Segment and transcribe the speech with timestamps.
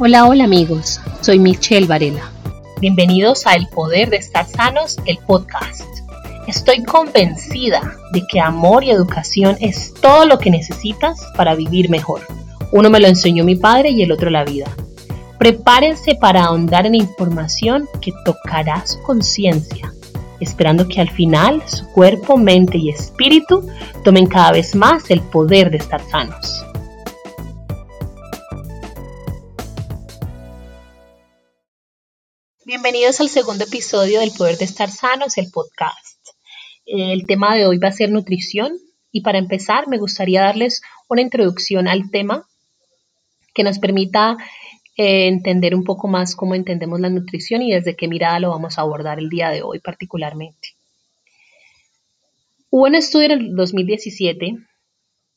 [0.00, 2.32] Hola, hola amigos, soy Michelle Varela.
[2.80, 5.84] Bienvenidos a El Poder de Estar Sanos, el podcast.
[6.48, 12.22] Estoy convencida de que amor y educación es todo lo que necesitas para vivir mejor.
[12.72, 14.66] Uno me lo enseñó mi padre y el otro la vida.
[15.38, 19.92] Prepárense para ahondar en información que tocará su conciencia,
[20.40, 23.64] esperando que al final su cuerpo, mente y espíritu
[24.02, 26.63] tomen cada vez más el poder de estar sanos.
[32.84, 36.18] Bienvenidos al segundo episodio del Poder de Estar Sanos, el podcast.
[36.84, 38.76] El tema de hoy va a ser nutrición
[39.10, 42.46] y para empezar me gustaría darles una introducción al tema
[43.54, 44.36] que nos permita
[44.98, 48.76] eh, entender un poco más cómo entendemos la nutrición y desde qué mirada lo vamos
[48.76, 50.74] a abordar el día de hoy particularmente.
[52.68, 54.58] Hubo un estudio en el 2017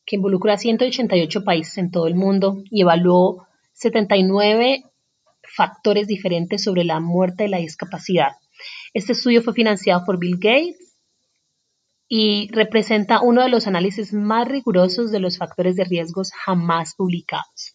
[0.04, 4.84] que involucró a 188 países en todo el mundo y evaluó 79
[5.58, 8.36] factores diferentes sobre la muerte y la discapacidad.
[8.94, 10.94] Este estudio fue financiado por Bill Gates
[12.08, 17.74] y representa uno de los análisis más rigurosos de los factores de riesgos jamás publicados.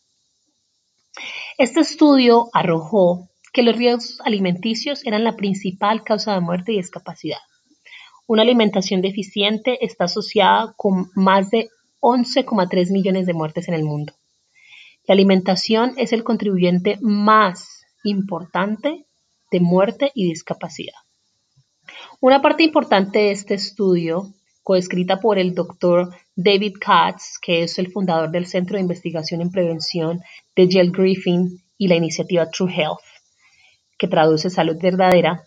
[1.58, 7.40] Este estudio arrojó que los riesgos alimenticios eran la principal causa de muerte y discapacidad.
[8.28, 11.70] Una alimentación deficiente está asociada con más de
[12.00, 14.14] 11,3 millones de muertes en el mundo.
[15.06, 17.73] La alimentación es el contribuyente más
[18.04, 19.06] importante
[19.52, 20.96] de muerte y discapacidad.
[22.20, 27.92] Una parte importante de este estudio, coescrita por el doctor David Katz, que es el
[27.92, 30.22] fundador del Centro de Investigación en Prevención
[30.56, 33.04] de Yale Griffin y la iniciativa True Health,
[33.98, 35.44] que traduce salud verdadera,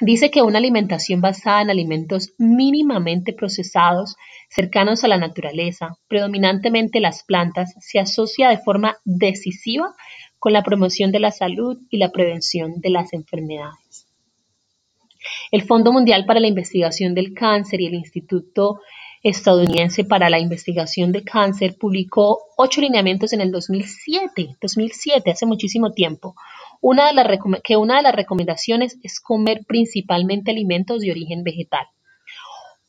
[0.00, 4.16] dice que una alimentación basada en alimentos mínimamente procesados,
[4.50, 9.94] cercanos a la naturaleza, predominantemente las plantas, se asocia de forma decisiva
[10.44, 14.06] con la promoción de la salud y la prevención de las enfermedades.
[15.50, 18.82] El Fondo Mundial para la Investigación del Cáncer y el Instituto
[19.22, 25.92] estadounidense para la investigación de cáncer publicó ocho lineamientos en el 2007, 2007, hace muchísimo
[25.92, 26.34] tiempo,
[26.82, 27.26] una de las
[27.62, 31.86] que una de las recomendaciones es comer principalmente alimentos de origen vegetal.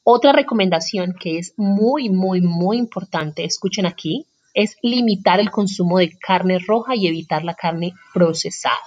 [0.04, 6.18] Otra recomendación que es muy, muy, muy importante, escuchen aquí, es limitar el consumo de
[6.18, 8.80] carne roja y evitar la carne procesada.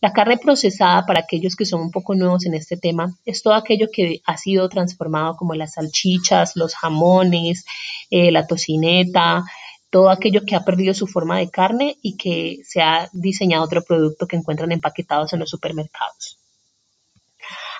[0.00, 3.54] La carne procesada, para aquellos que son un poco nuevos en este tema, es todo
[3.54, 7.64] aquello que ha sido transformado como las salchichas, los jamones,
[8.10, 9.44] eh, la tocineta,
[9.90, 13.84] todo aquello que ha perdido su forma de carne y que se ha diseñado otro
[13.84, 16.38] producto que encuentran empaquetados en los supermercados.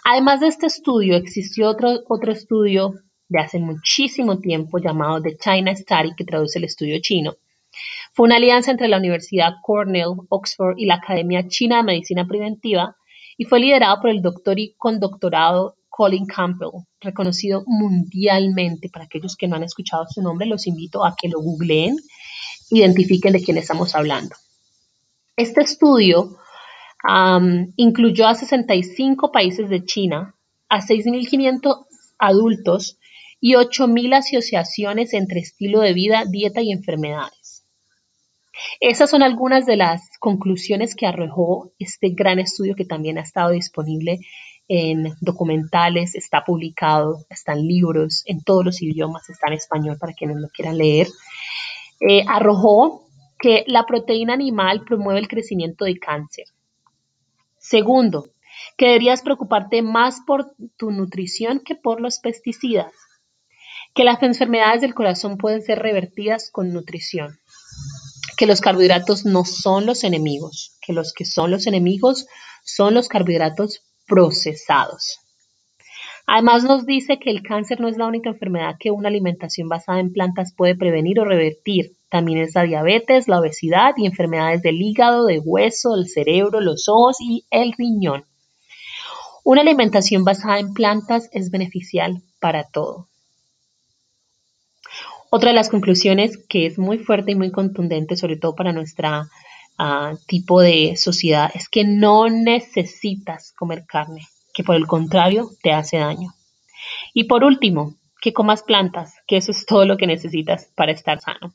[0.04, 2.94] Además de este estudio, existió otro, otro estudio
[3.32, 7.34] de hace muchísimo tiempo llamado The China Study, que traduce el estudio chino,
[8.12, 12.94] fue una alianza entre la Universidad Cornell, Oxford y la Academia China de Medicina Preventiva
[13.38, 18.90] y fue liderado por el doctor y condoctorado Colin Campbell, reconocido mundialmente.
[18.90, 21.96] Para aquellos que no han escuchado su nombre, los invito a que lo googleen,
[22.70, 24.36] identifiquen de quién estamos hablando.
[25.36, 26.36] Este estudio
[27.76, 30.34] incluyó a 65 países de China,
[30.68, 31.86] a 6.500
[32.18, 32.98] adultos
[33.44, 37.66] y 8.000 asociaciones entre estilo de vida, dieta y enfermedades.
[38.78, 43.50] Esas son algunas de las conclusiones que arrojó este gran estudio que también ha estado
[43.50, 44.20] disponible
[44.68, 50.12] en documentales, está publicado, está en libros, en todos los idiomas, está en español para
[50.12, 51.08] quienes lo quieran leer.
[52.08, 53.08] Eh, arrojó
[53.40, 56.44] que la proteína animal promueve el crecimiento de cáncer.
[57.58, 58.28] Segundo,
[58.76, 62.92] que deberías preocuparte más por tu nutrición que por los pesticidas.
[63.94, 67.38] Que las enfermedades del corazón pueden ser revertidas con nutrición
[68.42, 72.26] que los carbohidratos no son los enemigos, que los que son los enemigos
[72.64, 75.20] son los carbohidratos procesados.
[76.26, 80.00] Además nos dice que el cáncer no es la única enfermedad que una alimentación basada
[80.00, 81.96] en plantas puede prevenir o revertir.
[82.08, 86.88] También es la diabetes, la obesidad y enfermedades del hígado, del hueso, del cerebro, los
[86.88, 88.24] ojos y el riñón.
[89.44, 93.08] Una alimentación basada en plantas es beneficial para todo.
[95.34, 99.30] Otra de las conclusiones que es muy fuerte y muy contundente, sobre todo para nuestra
[99.78, 105.72] ah, tipo de sociedad, es que no necesitas comer carne, que por el contrario te
[105.72, 106.34] hace daño.
[107.14, 111.18] Y por último, que comas plantas, que eso es todo lo que necesitas para estar
[111.22, 111.54] sano.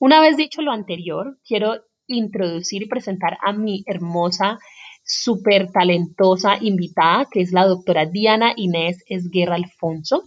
[0.00, 1.76] Una vez dicho lo anterior, quiero
[2.08, 4.58] introducir y presentar a mi hermosa,
[5.04, 10.24] súper talentosa invitada, que es la doctora Diana Inés Esguerra Alfonso.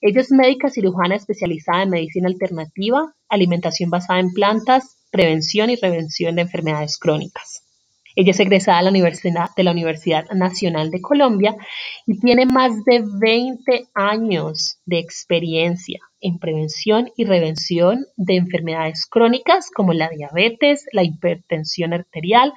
[0.00, 6.36] Ella es médica cirujana especializada en medicina alternativa, alimentación basada en plantas prevención y prevención
[6.36, 7.64] de enfermedades crónicas.
[8.16, 11.56] Ella es egresada de la, Universidad, de la Universidad Nacional de Colombia
[12.06, 19.70] y tiene más de 20 años de experiencia en prevención y prevención de enfermedades crónicas
[19.70, 22.52] como la diabetes, la hipertensión arterial,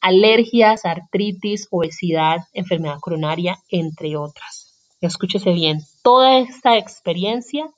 [0.00, 4.65] alergias, artritis, obesidad, enfermedad coronaria, entre otras.
[5.06, 7.68] Escúchese bien, toda esta experiencia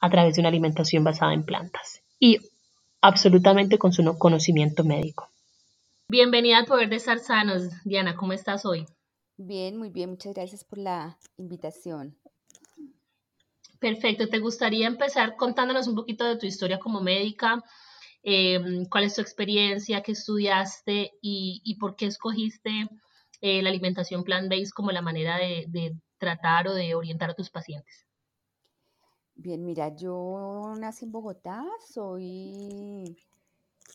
[0.00, 2.38] a través de una alimentación basada en plantas y
[3.00, 5.28] absolutamente con su conocimiento médico.
[6.08, 7.70] Bienvenida al Poder de Estar Sanos.
[7.84, 8.86] Diana, ¿cómo estás hoy?
[9.36, 10.10] Bien, muy bien.
[10.10, 12.16] Muchas gracias por la invitación.
[13.80, 14.28] Perfecto.
[14.28, 17.64] ¿Te gustaría empezar contándonos un poquito de tu historia como médica?
[18.22, 20.02] Em, ¿Cuál es tu experiencia?
[20.02, 21.12] ¿Qué estudiaste?
[21.22, 22.88] ¿Y, por qué escogiste
[23.42, 28.06] eh, la alimentación plant-based como la manera de tratar o de orientar a tus pacientes?
[29.34, 33.16] Bien, mira, yo nací en Bogotá, soy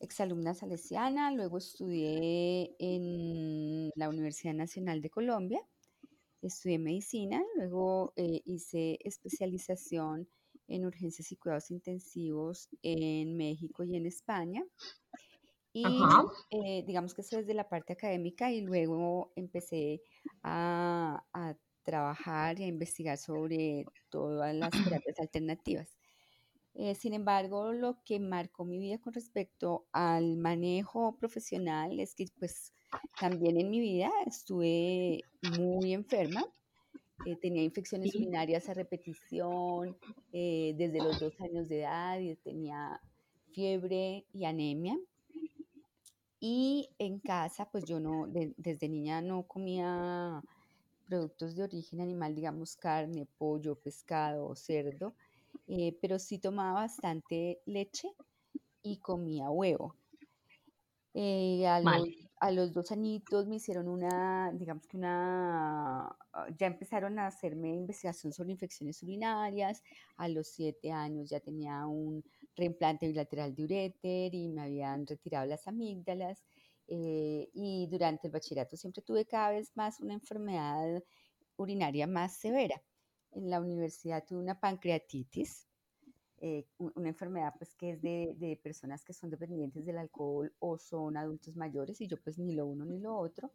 [0.01, 5.61] exalumna salesiana, luego estudié en la Universidad Nacional de Colombia,
[6.41, 10.27] estudié medicina, luego eh, hice especialización
[10.67, 14.65] en urgencias y cuidados intensivos en México y en España.
[15.79, 15.85] Y
[16.49, 20.01] eh, digamos que eso desde la parte académica y luego empecé
[20.41, 24.71] a, a trabajar y a investigar sobre todas las
[25.03, 25.97] terapias alternativas.
[26.79, 32.25] Eh, sin embargo, lo que marcó mi vida con respecto al manejo profesional es que
[32.37, 32.71] pues
[33.19, 35.21] también en mi vida estuve
[35.59, 36.45] muy enferma.
[37.25, 39.97] Eh, tenía infecciones urinarias a repetición
[40.31, 43.01] eh, desde los dos años de edad y tenía
[43.53, 44.95] fiebre y anemia.
[46.39, 50.43] Y en casa, pues yo no, desde niña no comía
[51.07, 55.15] productos de origen animal, digamos carne, pollo, pescado, cerdo
[55.67, 58.09] eh, pero sí tomaba bastante leche
[58.83, 59.95] y comía huevo.
[61.13, 67.27] Eh, a, los, dos añitos me hicieron una, digamos que una, ah, ya empezaron a
[67.27, 69.83] hacerme investigación sobre infecciones urinarias.
[70.17, 72.23] A los siete años ya tenía un
[72.57, 76.43] reimplante bilateral de uréter y me habían retirado las amígdalas.
[76.89, 81.03] Eh, y durante el bachillerato siempre tuve cada vez más una enfermedad
[81.57, 82.81] urinaria más severa
[83.37, 85.67] en la universidad tuve una pancreatitis,
[86.39, 91.17] eh, una enfermedad pues que es de, personas que son dependientes del alcohol o son
[91.17, 93.51] adultos mayores y yo pues ni lo uno ni lo otro.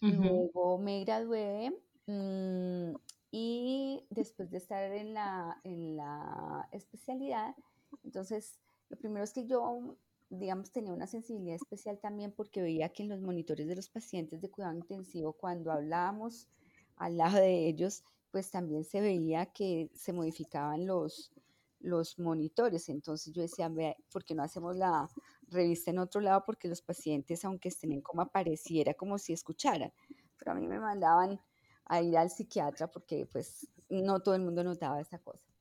[0.00, 1.70] Luego me gradué
[2.06, 2.94] mm,
[3.30, 7.54] y después de estar en la, en la especialidad,
[8.02, 8.58] entonces
[8.88, 9.96] lo primero es que yo
[10.38, 14.40] digamos, tenía una sensibilidad especial también porque veía que en los monitores de los pacientes
[14.40, 16.48] de cuidado intensivo, cuando hablábamos
[16.96, 21.32] al lado de ellos, pues también se veía que se modificaban los,
[21.80, 22.88] los monitores.
[22.88, 23.70] Entonces yo decía,
[24.10, 25.08] ¿por qué no hacemos la
[25.48, 26.42] revista en otro lado?
[26.44, 29.92] Porque los pacientes, aunque estén en coma, pareciera como si escucharan.
[30.36, 31.40] Pero a mí me mandaban
[31.86, 35.53] a ir al psiquiatra porque pues no todo el mundo notaba esa cosa.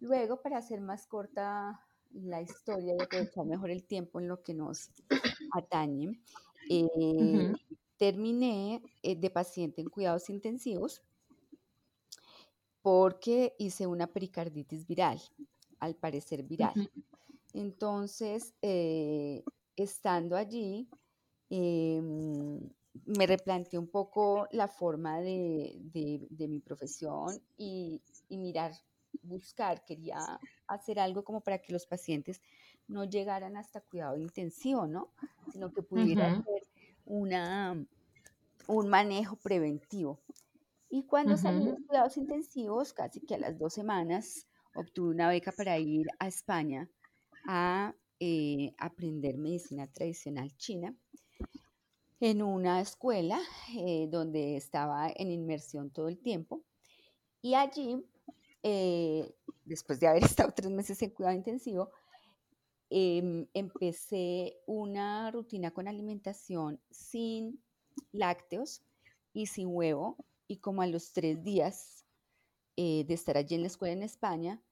[0.00, 1.80] Luego, para hacer más corta
[2.12, 4.90] la historia y aprovechar mejor el tiempo en lo que nos
[5.52, 6.20] atañe,
[6.68, 7.52] eh,
[7.96, 11.02] terminé eh, de paciente en cuidados intensivos
[12.82, 15.20] porque hice una pericarditis viral,
[15.78, 16.90] al parecer viral.
[17.52, 19.42] Entonces, eh,
[19.76, 20.88] estando allí,
[21.50, 22.58] em,
[23.06, 25.78] me replanteé un poco la forma de,
[26.38, 28.72] mi profesión y, mirar,
[29.22, 30.18] buscar, quería
[30.66, 32.40] hacer algo como para que los pacientes
[32.88, 35.12] no llegaran hasta cuidado intensivo, ¿no?
[35.52, 36.62] Sino que pudiera ser
[37.04, 37.86] una,
[38.66, 40.20] un manejo preventivo.
[40.88, 45.52] Y cuando salí de cuidados intensivos, casi que a las dos semanas, obtuve una beca
[45.52, 46.88] para ir a España
[47.46, 50.94] a eh, aprender medicina tradicional china
[52.20, 53.40] en una escuela
[53.74, 56.62] eh, donde estaba en inmersión todo el tiempo.
[57.40, 58.04] Y allí,
[58.62, 61.90] eh, después de haber estado tres meses en cuidado intensivo,
[62.90, 67.62] em, empecé una rutina con alimentación sin
[68.12, 68.82] lácteos
[69.32, 70.16] y sin huevo
[70.48, 72.04] y como a los tres días
[72.76, 74.62] eh, de estar allí en la escuela en España,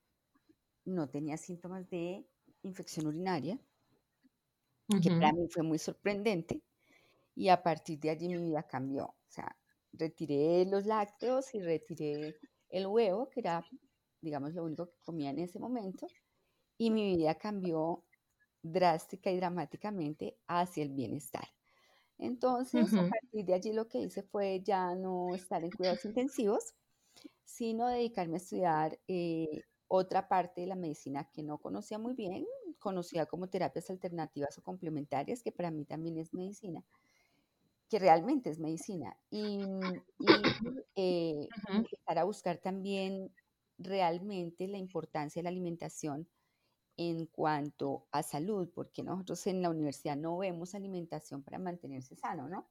[0.85, 2.27] no tenía síntomas de
[2.63, 3.59] infección urinaria,
[5.03, 6.63] que para mí fue muy sorprendente.
[7.35, 9.05] Y a partir de allí mi vida cambió.
[9.05, 9.57] O sea,
[9.93, 12.35] retiré los lácteos y retiré
[12.69, 13.65] el huevo, que era,
[14.21, 16.07] digamos, lo único que comía en ese momento.
[16.77, 18.05] Y mi vida cambió
[18.63, 21.49] drástica y dramáticamente hacia el bienestar.
[22.19, 26.75] Entonces, a partir de allí lo que hice fue ya no estar en cuidados intensivos,
[27.45, 32.45] sino dedicarme a estudiar eh, otra parte de la medicina que no conocía muy bien,
[32.79, 36.85] conocida como terapias alternativas o complementarias, que para mí también es medicina,
[37.89, 39.17] que realmente es medicina.
[39.31, 39.61] Y,
[40.95, 43.33] eh, empezar a buscar también
[43.79, 46.29] realmente la importancia de la alimentación
[46.97, 52.49] en cuanto a salud, porque nosotros en la universidad no vemos alimentación para mantenerse sano,
[52.49, 52.69] ¿no?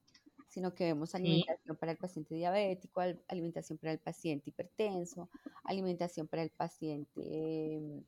[0.50, 5.30] Sino que vemos alimentación para el paciente diabético, alimentación para el paciente hipertenso,
[5.64, 7.22] alimentación para el paciente
[7.76, 8.04] em,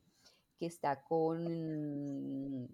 [0.58, 2.68] que está con,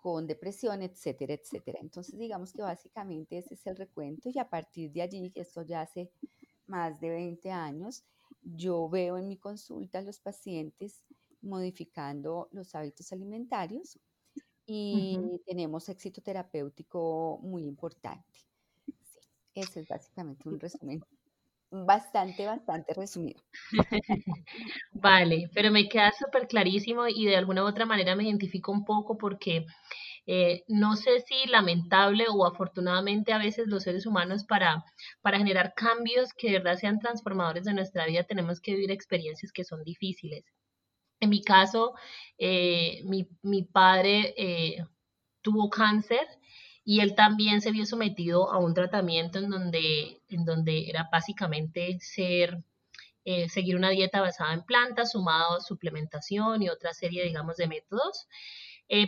[0.00, 1.80] con depresión, etcétera, etcétera.
[1.82, 5.82] Entonces, digamos que básicamente ese es el recuento y a partir de allí, esto ya
[5.82, 6.12] hace
[6.66, 8.04] más de 20 años,
[8.42, 11.04] yo veo en mi consulta a los pacientes
[11.40, 13.98] modificando los hábitos alimentarios
[14.66, 18.40] y tenemos éxito terapéutico muy importante.
[19.02, 19.20] Sí,
[19.54, 21.02] ese es básicamente un resumen
[21.70, 23.42] bastante, bastante resumido.
[24.92, 28.84] vale, pero me queda súper clarísimo y de alguna u otra manera me identifico un
[28.84, 29.66] poco porque
[30.26, 34.84] eh, no sé si lamentable o afortunadamente a veces los seres humanos para,
[35.22, 39.52] para generar cambios que de verdad sean transformadores de nuestra vida tenemos que vivir experiencias
[39.52, 40.44] que son difíciles.
[41.20, 41.94] En mi caso,
[42.38, 44.84] eh, mi, padre eh,
[45.42, 46.26] tuvo cáncer
[46.88, 51.98] y él también se vio sometido a un tratamiento en donde, en donde era básicamente
[52.00, 52.62] ser,
[53.26, 57.66] eh, seguir una dieta basada en plantas, sumado a suplementación y otra serie, digamos, de
[57.66, 58.26] métodos.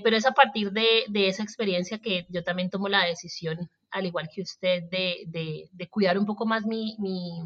[0.04, 4.28] pero es a partir de, esa experiencia que yo también tomo la decisión, al igual
[4.28, 7.40] que usted, de, de cuidar un poco más mi, mi,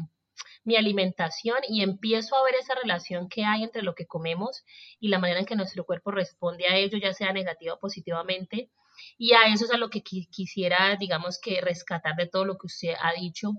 [0.65, 4.65] mi alimentación y empiezo a ver esa relación que hay entre lo que comemos
[4.99, 8.69] y la manera en que nuestro cuerpo responde a ello, ya sea negativa o positivamente.
[9.17, 12.67] Y a eso es a lo que quisiera, digamos que rescatar de todo lo que
[12.67, 13.51] usted ha dicho.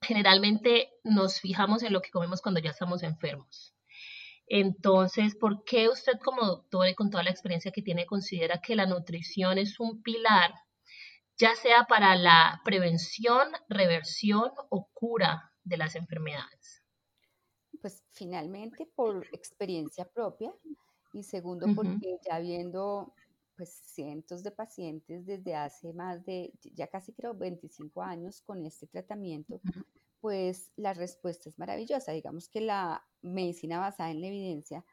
[0.00, 3.74] Generalmente nos fijamos en lo que comemos cuando ya estamos enfermos.
[4.46, 8.76] Entonces, ¿por qué usted como doctor y con toda la experiencia que tiene considera que
[8.76, 10.54] la nutrición es un pilar,
[11.36, 16.84] ya sea para la prevención, reversión o cura de las enfermedades?
[17.80, 20.52] Pues finalmente por experiencia propia
[21.12, 23.14] y segundo porque ya viendo
[23.56, 28.86] pues cientos de pacientes desde hace más de, ya casi creo 25 años con este
[28.86, 29.60] tratamiento,
[30.20, 32.12] pues la respuesta es maravillosa.
[32.12, 34.84] Digamos que la medicina basada en la evidencia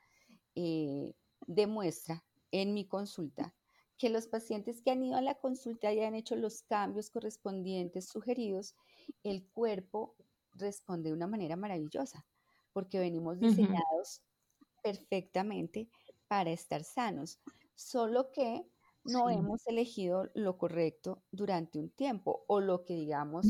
[0.56, 1.14] eh,
[1.46, 3.54] demuestra en mi consulta
[3.98, 8.08] que los pacientes que han ido a la consulta y han hecho los cambios correspondientes
[8.08, 8.76] sugeridos,
[9.24, 10.16] el cuerpo
[10.54, 12.26] responde de una manera maravillosa,
[12.74, 14.22] porque venimos diseñados
[14.84, 15.90] perfectamente
[16.28, 17.40] para estar sanos,
[17.76, 18.66] solo que
[19.06, 23.46] no hemos elegido lo correcto durante un tiempo o lo que digamos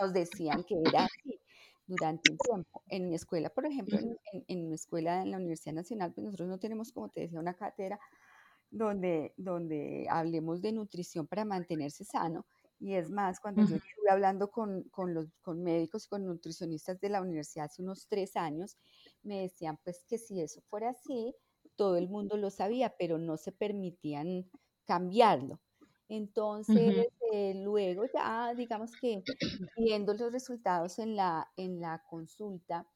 [0.00, 1.40] nos decían que era así
[1.86, 2.82] durante un tiempo.
[2.88, 6.48] En mi escuela, por ejemplo, en, en, mi escuela en la Universidad Nacional, pues nosotros
[6.48, 7.98] no tenemos, como te decía, una cátedra
[8.70, 12.46] donde, donde hablemos de nutrición para mantenerse sano,
[12.82, 17.10] y es más, cuando yo estuve hablando con, los, con médicos y con nutricionistas de
[17.10, 18.76] la universidad hace unos tres años,
[19.22, 21.32] me decían pues que si eso fuera así,
[21.76, 24.50] todo el mundo lo sabía, pero no se permitían
[24.84, 25.60] cambiarlo.
[26.08, 29.22] Entonces, eh, luego ya, digamos que
[29.76, 32.86] viendo los resultados en la, en la consulta,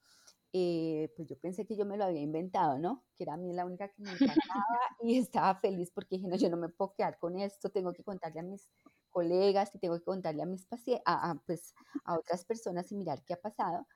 [0.52, 3.04] eh, pues yo pensé que yo me lo había inventado, ¿no?
[3.16, 6.36] Que era a mí la única que me encantaba y estaba feliz porque dije, no,
[6.36, 8.68] yo no me puedo quedar con esto, tengo que contarle a mis
[9.10, 13.24] colegas y tengo que contarle a mis pacientes, a, pues, a otras personas y mirar
[13.24, 13.86] qué ha pasado.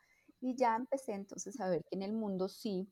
[0.41, 2.91] Y ya empecé entonces a ver que en el mundo sí,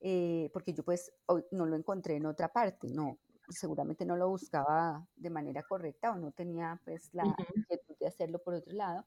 [0.00, 1.12] eh, porque yo pues
[1.50, 6.16] no lo encontré en otra parte, no, seguramente no lo buscaba de manera correcta o
[6.16, 9.04] no tenía pues la inquietud de hacerlo por otro lado.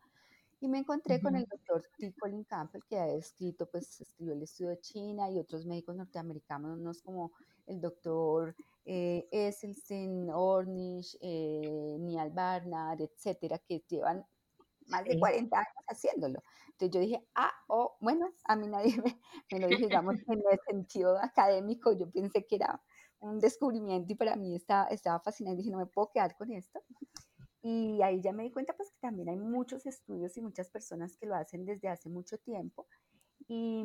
[0.59, 2.13] Y me encontré con el doctor T.
[2.19, 7.01] Colin Campbell, que ha escrito, pues escribió el estudio de China y otros médicos norteamericanos
[7.01, 7.31] como
[7.65, 8.55] el doctor
[8.85, 11.97] eh, Esselstyn, Ornish, eh,
[12.31, 14.23] Barnard, etcétera, que llevan
[14.91, 16.43] más de 40 años haciéndolo.
[16.71, 18.95] Entonces yo dije, ah, oh, bueno, a mí nadie
[19.51, 22.81] me, lo dijo, digamos, en el sentido académico, yo pensé que era
[23.19, 26.81] un descubrimiento y para mí estaba, estaba fascinante, dije, no me puedo quedar con esto.
[27.63, 31.15] Y ahí ya me di cuenta pues que también hay muchos estudios y muchas personas
[31.15, 32.87] que lo hacen desde hace mucho tiempo.
[33.47, 33.83] Y,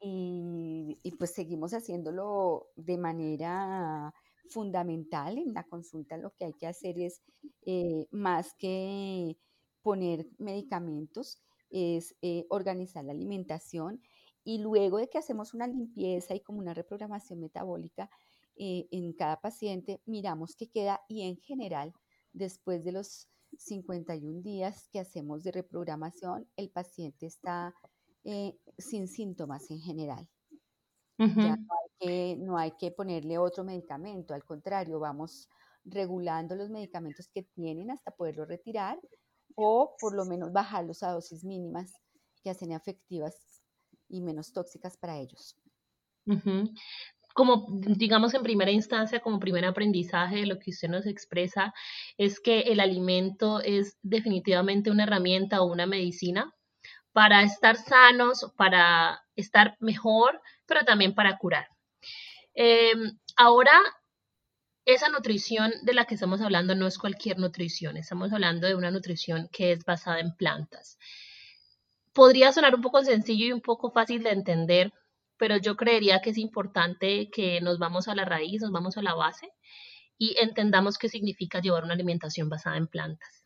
[0.00, 4.12] y, pues seguimos haciéndolo de manera
[4.50, 6.16] fundamental en la consulta.
[6.16, 7.22] Lo que hay que hacer es,
[7.66, 9.36] eh, más que
[9.84, 11.38] poner medicamentos,
[11.70, 14.02] es eh, organizar la alimentación
[14.42, 18.10] y luego de que hacemos una limpieza y como una reprogramación metabólica
[18.56, 21.92] eh, en cada paciente, miramos qué queda y en general,
[22.32, 27.74] después de los 51 días que hacemos de reprogramación, el paciente está
[28.24, 30.28] eh, sin síntomas en general.
[31.18, 35.48] Ya no hay que, no hay que ponerle otro medicamento, al contrario, vamos
[35.84, 38.98] regulando los medicamentos que tienen hasta poderlos retirar
[39.54, 41.92] o por lo menos bajarlos a dosis mínimas
[42.42, 43.62] que hacen efectivas
[44.08, 45.56] y menos tóxicas para ellos.
[47.34, 51.74] Como digamos en primera instancia, como primer aprendizaje de lo que usted nos expresa,
[52.16, 56.54] es que el alimento es definitivamente una herramienta o una medicina
[57.12, 61.68] para estar sanos, para estar mejor, pero también para curar.
[62.54, 63.72] Em, ahora,
[64.86, 68.90] esa nutrición de la que estamos hablando no es cualquier nutrición, estamos hablando de una
[68.90, 70.98] nutrición que es basada en plantas.
[72.12, 74.92] Podría sonar un poco sencillo y un poco fácil de entender,
[75.38, 79.02] pero yo creería que es importante que nos vamos a la raíz, nos vamos a
[79.02, 79.48] la base
[80.18, 83.42] y entendamos qué significa llevar una alimentación basada en plantas.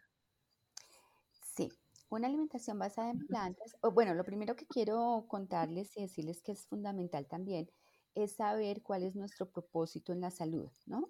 [1.54, 1.68] Sí,
[2.10, 6.52] una alimentación basada en plantas, o bueno, lo primero que quiero contarles y decirles que
[6.52, 7.70] es fundamental también
[8.14, 11.08] es saber cuál es nuestro propósito en la salud, ¿no?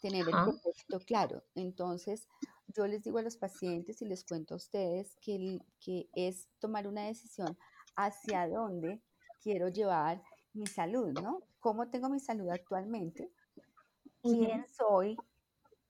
[0.00, 1.42] Tener el propósito claro.
[1.54, 2.28] Entonces,
[2.68, 6.86] yo les digo a los pacientes y les cuento a ustedes que, que es tomar
[6.86, 7.56] una decisión
[7.96, 9.02] hacia dónde
[9.42, 10.22] quiero llevar
[10.52, 11.42] mi salud, ¿no?
[11.60, 13.30] ¿Cómo tengo mi salud actualmente?
[14.22, 15.16] ¿Quién soy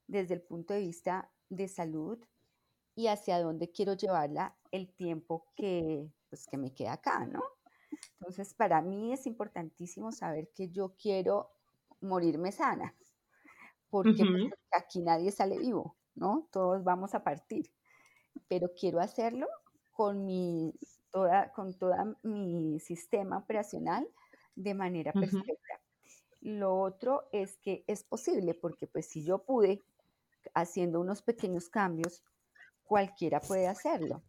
[0.06, 2.18] desde el punto de vista de salud?
[2.94, 7.42] Y hacia dónde quiero llevarla el tiempo que, pues, que me queda acá, ¿no?
[8.18, 11.50] Entonces, para mí es importantísimo saber que yo quiero
[12.00, 12.94] morirme sana,
[13.90, 16.48] porque pues, aquí nadie sale vivo, ¿no?
[16.50, 17.70] Todos vamos a partir,
[18.48, 19.46] pero quiero hacerlo
[19.92, 20.74] con mi,
[21.10, 24.08] toda, con toda mi sistema operacional
[24.54, 25.80] de manera perfecta.
[26.40, 29.82] Lo otro es que es posible, porque pues si yo pude
[30.54, 32.22] haciendo unos pequeños cambios,
[32.84, 34.22] cualquiera puede hacerlo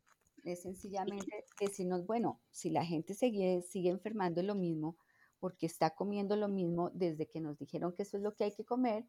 [0.52, 4.98] es sencillamente decirnos, bueno, si la gente sigue, sigue enfermando lo mismo,
[5.40, 8.54] porque está comiendo lo mismo desde que nos dijeron que eso es lo que hay
[8.54, 9.06] que comer,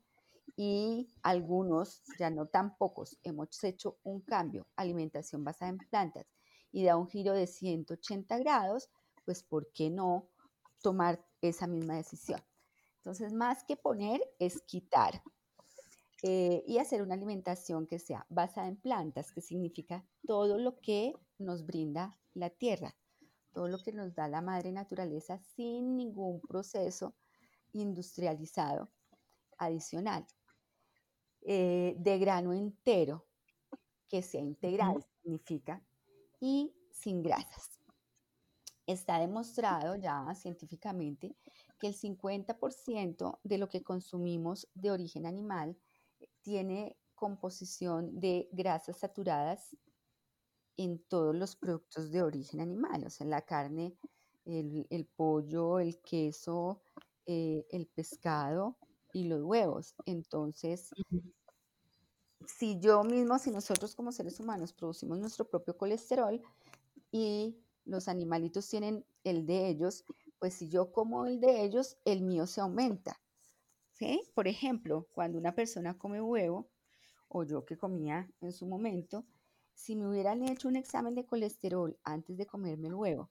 [0.57, 6.27] y algunos, ya no tan pocos, hemos hecho un cambio, alimentación basada en plantas,
[6.73, 8.89] y da un giro de 180 grados,
[9.25, 10.29] pues ¿por qué no
[10.83, 12.41] tomar esa misma decisión?
[12.99, 15.23] Entonces, más que poner, es quitar.
[16.23, 21.15] Eh, y hacer una alimentación que sea basada en plantas, que significa todo lo que
[21.39, 22.97] nos brinda la tierra,
[23.53, 27.15] todo lo que nos da la madre naturaleza sin ningún proceso
[27.73, 28.91] industrializado
[29.59, 30.27] adicional.
[31.51, 33.27] Eh, de grano entero,
[34.07, 35.83] que sea integral, significa,
[36.39, 37.81] y sin grasas.
[38.87, 41.35] Está demostrado ya científicamente
[41.79, 45.75] que el 50% de lo que consumimos de origen animal
[46.43, 49.75] tiene composición de grasas saturadas
[50.77, 53.97] en todos los productos de origen animal, o sea, la carne,
[54.45, 56.83] el, pollo, el queso,
[57.25, 58.77] eh, el pescado
[59.15, 59.95] y los huevos.
[60.05, 60.91] Entonces,
[62.49, 66.41] si yo mismo, si nosotros como seres humanos producimos nuestro propio colesterol
[67.13, 70.05] y los animalitos tienen el de ellos,
[70.39, 73.21] pues si yo como el de ellos, el mío se aumenta.
[74.35, 76.69] Por ejemplo, cuando una persona come huevo,
[77.29, 79.27] o yo que comía en su momento,
[79.75, 83.31] si me hubieran hecho un examen de colesterol antes de comerme el huevo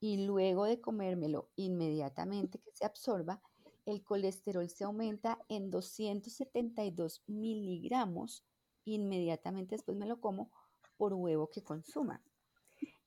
[0.00, 3.40] y luego de comérmelo inmediatamente que se absorba,
[3.86, 8.44] el colesterol se aumenta en 272 miligramos
[8.84, 10.50] inmediatamente después me lo como
[10.96, 12.22] por huevo que consuma.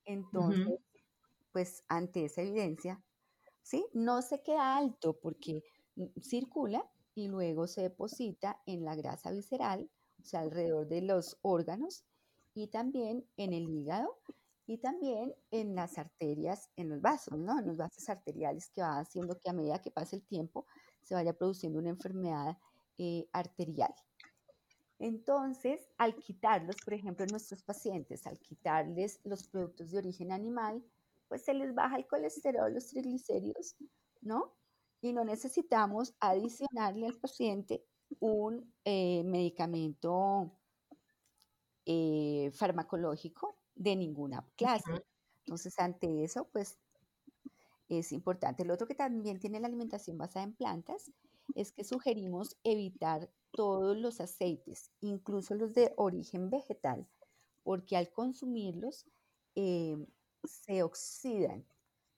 [0.06, 0.80] Entonces,
[1.52, 3.02] pues ante esa evidencia,
[3.62, 3.86] ¿sí?
[3.94, 5.64] No se queda alto porque
[6.22, 9.90] circula y luego se deposita en la grasa visceral,
[10.22, 12.06] o sea, alrededor de los órganos
[12.54, 14.20] y también en el hígado
[14.68, 17.58] y también en las arterias, en los vasos, ¿no?
[17.58, 20.66] En los vasos arteriales que va haciendo que a medida que pasa el tiempo
[21.02, 22.58] se vaya produciendo una enfermedad
[22.98, 23.94] eh, arterial.
[25.00, 30.84] Entonces, al quitarlos, por ejemplo, en nuestros pacientes, al quitarles los productos de origen animal,
[31.28, 33.76] pues se les baja el colesterol, los triglicéridos,
[34.22, 34.58] ¿no?
[35.02, 37.86] y no necesitamos adicionarle al paciente
[38.20, 40.52] un eh, medicamento
[41.86, 45.06] eh, farmacológico de ninguna clase.
[45.40, 46.78] Entonces, ante eso, pues
[47.90, 48.66] es importante.
[48.66, 51.12] Lo otro que también tiene la alimentación basada en plantas
[51.56, 57.08] es que sugerimos evitar todos los aceites, incluso los de origen vegetal,
[57.64, 59.06] porque al consumirlos
[59.56, 59.98] eh,
[60.44, 61.66] se oxidan,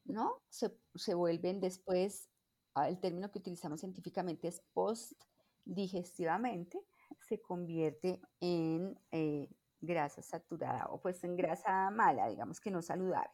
[0.05, 0.41] ¿no?
[0.49, 2.29] Se, se, vuelven después
[2.75, 6.79] Ah, el término que utilizamos científicamente es post-digestivamente,
[7.19, 9.49] se convierte en eh,
[9.81, 13.29] grasa saturada o pues en grasa mala, digamos que no saludable.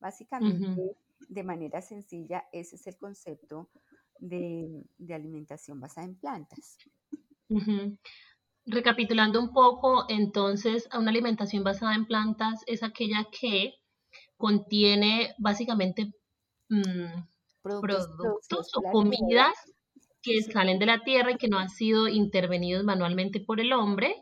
[0.00, 0.96] Básicamente,
[1.28, 3.68] de manera sencilla, ese es el concepto
[4.18, 6.78] de, alimentación basada en plantas.
[8.66, 13.74] Recapitulando un poco, entonces, una alimentación basada en plantas es aquella que
[14.36, 16.14] contiene básicamente
[16.68, 17.22] mm,
[17.62, 19.54] productos, o comidas
[20.22, 24.14] que salen de la tierra y que no han sido intervenidos manualmente por el hombre,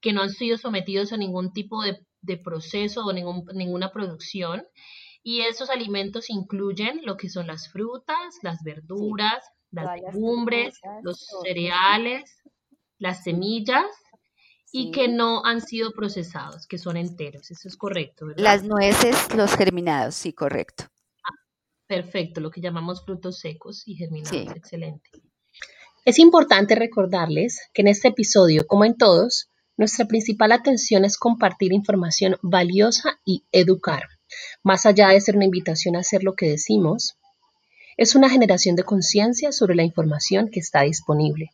[0.00, 1.98] que no han sido sometidos a ningún tipo de,
[2.44, 4.66] proceso o ninguna producción.
[5.22, 12.42] Y esos alimentos incluyen lo que son las frutas, las verduras, las legumbres, los cereales,
[12.98, 13.86] las semillas
[14.72, 17.50] y que no han sido procesados, que son enteros.
[17.50, 18.42] Eso es correcto, ¿verdad?
[18.42, 20.84] Las nueces, los germinados, sí, correcto.
[21.86, 24.54] Perfecto, lo que llamamos frutos secos y germinados.
[24.54, 25.10] Excelente.
[26.04, 31.72] Es importante recordarles que en este episodio, como en todos, nuestra principal atención es compartir
[31.72, 34.02] información valiosa y educar.
[34.64, 37.16] Más allá de ser una invitación a hacer lo que decimos,
[37.96, 41.50] es una generación de conciencia sobre la información que está disponible.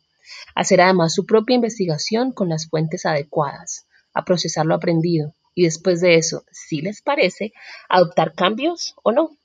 [0.55, 6.01] Hacer además su propia investigación con las fuentes adecuadas, a procesar lo aprendido y después
[6.01, 7.53] de eso, si les parece,
[7.89, 9.37] adoptar cambios o no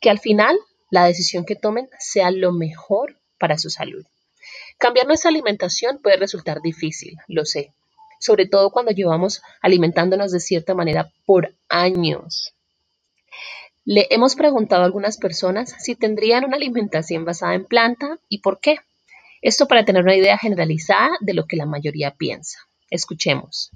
[0.00, 0.56] que al final
[0.90, 4.06] la decisión que tomen sea lo mejor para su salud.
[4.78, 7.74] Cambiar nuestra alimentación puede resultar difícil, lo sé,
[8.20, 12.54] sobre todo cuando llevamos alimentándonos de cierta manera por años.
[13.84, 18.60] Le hemos preguntado a algunas personas si tendrían una alimentación basada en planta y por
[18.60, 18.76] qué.
[19.42, 22.60] Esto para tener una idea generalizada de lo que la mayoría piensa.
[22.90, 23.70] Escuchemos.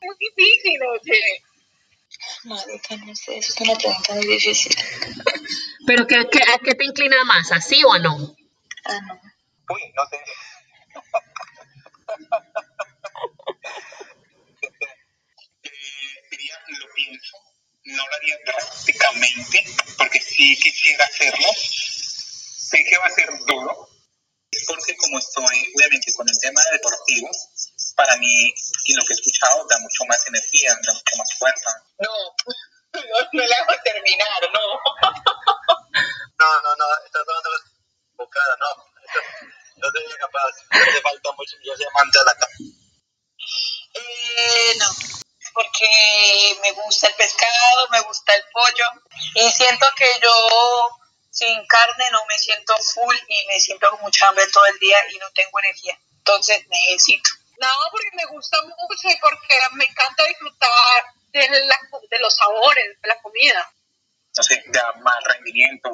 [0.00, 1.20] Muy difícil, oye.
[2.44, 4.72] Marica, no sé, eso es una pregunta muy difícil.
[5.86, 8.36] ¿Pero qué, qué, a qué te inclina más, así o no?
[8.84, 9.14] Ah, no.
[9.74, 10.16] Uy, no sé.
[15.62, 15.70] eh,
[16.30, 17.36] diría, lo pienso,
[17.84, 19.64] no lo haría drásticamente,
[19.96, 21.48] porque sí quisiera hacerlo.
[21.54, 23.88] Sé que va a ser duro,
[24.66, 27.30] porque como estoy, obviamente, con el tema de deportivo,
[27.96, 31.70] para mí, y lo que he escuchado, da mucho más energía, da mucho más fuerza.
[31.98, 32.12] No,
[32.92, 34.60] no, no le hago terminar, no.
[36.38, 37.50] no, no, no, estás dando
[38.16, 38.84] bocada, no.
[39.76, 42.66] No sería capaz, no te falta mucho, yo soy amante de la carne.
[43.94, 45.27] Eh, no,
[45.58, 48.84] porque me gusta el pescado, me gusta el pollo,
[49.34, 50.30] y siento que yo
[51.32, 54.96] sin carne no me siento full y me siento con mucha hambre todo el día
[55.10, 55.98] y no tengo energía.
[56.18, 57.30] Entonces necesito.
[57.60, 63.08] No, porque me gusta mucho y porque me encanta disfrutar de, de los sabores de
[63.08, 63.72] la comida.
[64.36, 65.90] No sé, da más rendimiento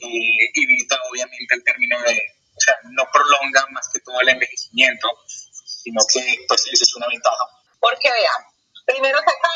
[0.00, 2.20] y evita obviamente el término de,
[2.56, 7.06] o sea, no prolonga más que todo el envejecimiento, sino que pues esa es una
[7.06, 7.44] ventaja.
[7.78, 8.57] Porque vean,
[8.88, 9.52] primero que acá,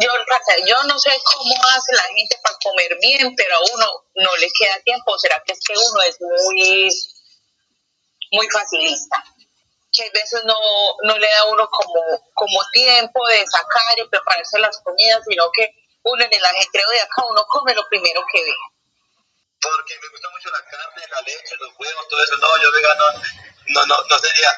[0.00, 0.10] yo,
[0.66, 4.48] yo no sé cómo hace la gente para comer bien, pero a uno no le
[4.58, 5.18] queda tiempo.
[5.18, 6.88] ¿Será que es que uno es muy,
[8.32, 9.22] muy facilista?
[9.90, 10.54] que a veces no,
[11.04, 15.74] no le da uno como, como tiempo de sacar y prepararse las comidas, sino que
[16.02, 18.54] uno en el ajetreo de acá uno come lo primero que ve.
[19.60, 22.36] Porque me gusta mucho la carne, la leche, los huevos, todo eso.
[22.36, 23.04] No, yo vegano
[23.68, 24.54] no, no, no sería.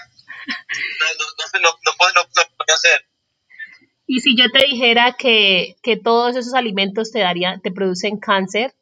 [0.46, 3.09] No, no, no, no, puedo, no, no hacer.
[4.12, 8.74] Y si yo te dijera que, que todos esos alimentos te darían, te producen cáncer,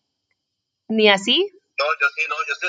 [0.88, 1.51] ¿ni así?
[1.79, 2.67] No, yo sí, no, yo sé,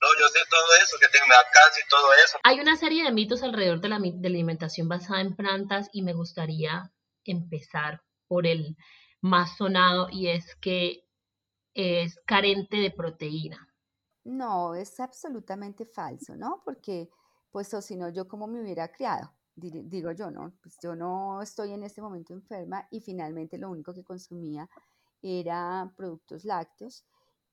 [0.00, 2.38] no, yo sé todo eso, que tengo cáncer y todo eso.
[2.44, 6.02] Hay una serie de mitos alrededor de la, de la alimentación basada en plantas y
[6.02, 6.92] me gustaría
[7.24, 8.76] empezar por el
[9.20, 11.02] más sonado y es que
[11.74, 13.74] es carente de proteína.
[14.22, 16.62] No, es absolutamente falso, ¿no?
[16.64, 17.08] Porque,
[17.50, 20.52] pues, o si no, yo como me hubiera criado, digo yo, ¿no?
[20.62, 24.68] Pues yo no estoy en este momento enferma y finalmente lo único que consumía
[25.22, 27.04] era productos lácteos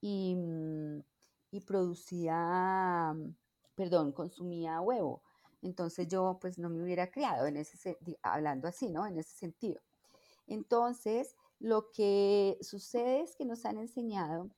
[0.01, 0.99] y mm,
[1.55, 3.15] y producía,
[3.75, 5.21] perdón, consumía huevo.
[5.61, 9.07] Entonces yo pues no me hubiera criado en ese, hablando así, ¿no?
[9.07, 9.81] En ese sentido.
[10.47, 14.49] Entonces, lo que sucede es que nos han enseñado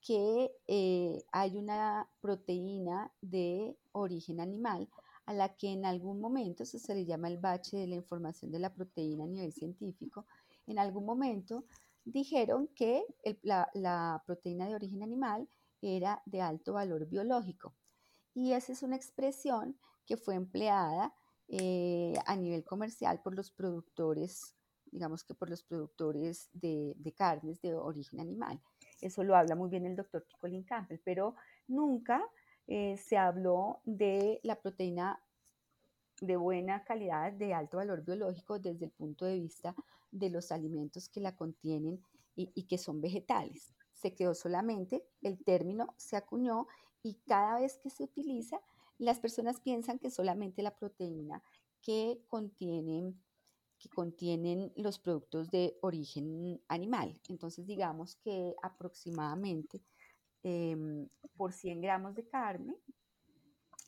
[0.00, 4.88] que eh, hay una proteína de origen animal
[5.30, 8.58] a la que en algún momento, se le llama el bache de la información de
[8.58, 10.26] la proteína a nivel científico,
[10.66, 11.66] en algún momento
[12.04, 13.04] dijeron que
[13.42, 15.48] la, proteína de origen animal
[15.80, 17.76] era de alto valor biológico.
[18.34, 21.14] Y esa es una expresión que fue empleada
[21.46, 24.56] eh, a nivel comercial por los productores,
[24.90, 28.60] digamos que por los productores de, carnes de origen animal.
[29.00, 31.36] Eso lo habla muy bien el doctor Colin Campbell, pero
[31.68, 32.20] nunca
[32.70, 35.20] eh, se habló de la proteína
[36.20, 39.74] de buena calidad, de alto valor biológico desde el punto de vista
[40.12, 42.00] de los alimentos que la contienen
[42.36, 43.74] y que son vegetales.
[43.92, 46.68] se quedó solamente, el término se acuñó
[47.02, 48.60] y cada vez que se utiliza,
[48.98, 51.42] las personas piensan que solamente la proteína
[51.82, 53.20] que contienen,
[53.78, 57.20] que contienen los productos de origen animal.
[57.28, 59.82] Entonces, digamos que aproximadamente
[60.42, 62.76] em, por 100 gramos de carne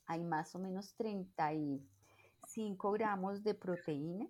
[0.06, 4.26] hay más o menos 35 gramos de proteína,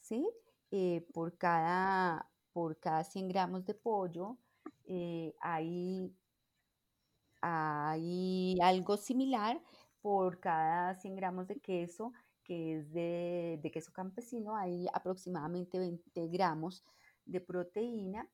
[0.00, 0.26] ¿sí?
[0.70, 4.38] Eh, por, cada, por cada 100 gramos de pollo
[4.86, 6.16] eh, hay,
[7.42, 9.60] hay algo similar
[10.00, 16.28] por cada 100 gramos de queso, que es de, de queso campesino, hay aproximadamente 20
[16.28, 16.84] gramos
[17.24, 18.28] de proteína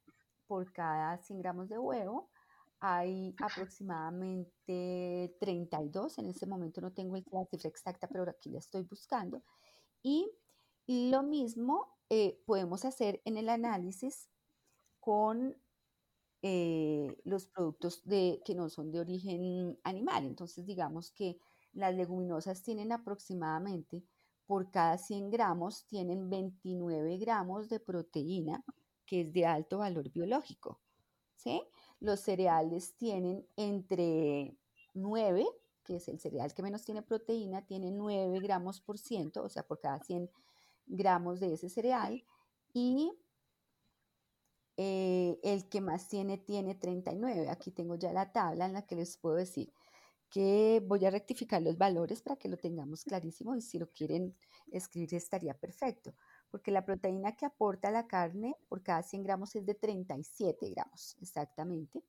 [0.46, 2.30] por cada 100 gramos de huevo
[2.80, 8.82] hay aproximadamente 32, en este momento no tengo la cifra exacta, pero aquí la estoy
[8.82, 9.42] buscando.
[10.02, 10.30] Y
[10.86, 14.28] lo mismo eh, podemos hacer en el análisis
[14.98, 15.56] con
[16.42, 20.24] eh, los productos que no son de origen animal.
[20.24, 21.38] Entonces, digamos que
[21.72, 24.02] las leguminosas tienen aproximadamente,
[24.46, 28.64] por cada 100 gramos, tienen 29 gramos de proteína,
[29.06, 30.80] que es de alto valor biológico.
[31.36, 31.62] ¿sí?
[32.00, 34.56] Los cereales tienen entre
[34.94, 35.46] 9,
[35.84, 39.62] que es el cereal que menos tiene proteína, tiene 9 gramos por ciento, o sea,
[39.62, 40.30] por cada 100
[40.86, 42.24] gramos de ese cereal.
[42.72, 43.12] Y
[44.76, 47.50] eh, el que más tiene, tiene 39.
[47.50, 49.72] Aquí tengo ya la tabla en la que les puedo decir
[50.30, 54.34] que voy a rectificar los valores para que lo tengamos clarísimo y si lo quieren
[54.70, 56.14] escribir estaría perfecto
[56.50, 61.16] porque la proteína que aporta la carne por cada 100 gramos es de 37 gramos,
[61.20, 62.02] exactamente.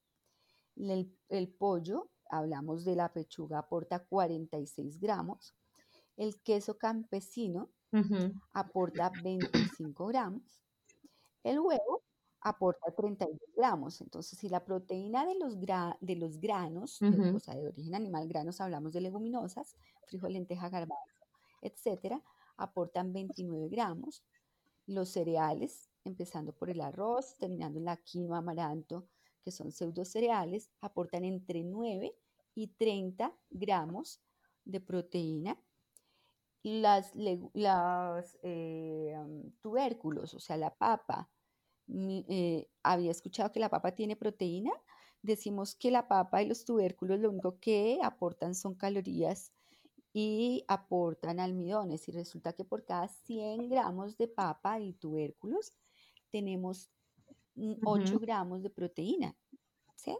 [0.75, 5.53] El, pollo, hablamos de la pechuga, aporta 46 gramos.
[6.17, 7.69] El queso campesino
[8.53, 10.63] aporta 25 gramos.
[11.43, 12.03] El huevo
[12.41, 14.01] aporta 32 gramos.
[14.01, 18.61] Entonces, si la proteína de los, de los granos, o sea, de origen animal, granos,
[18.61, 19.75] hablamos de leguminosas,
[20.07, 21.25] frijol, lenteja, garbanzo,
[21.61, 22.21] etcétera,
[22.57, 24.23] aportan 29 gramos.
[24.91, 29.07] Los cereales, empezando por el arroz, terminando en la quinoa, amaranto,
[29.41, 32.13] que son pseudo cereales, aportan entre 9
[32.55, 34.21] y 30 gramos
[34.65, 35.57] de proteína.
[36.63, 39.15] Las, eh,
[39.61, 41.31] tubérculos, o sea, la papa,
[41.87, 44.73] eh, había escuchado que la papa tiene proteína.
[45.21, 49.53] Decimos que la papa y los tubérculos lo único que aportan son calorías
[50.13, 52.07] y aportan almidones.
[52.07, 55.73] Y resulta que por cada 100 gramos de papa y tubérculos
[56.29, 56.91] tenemos
[57.83, 59.35] 8 gramos de proteína.
[59.95, 60.17] ¿sí?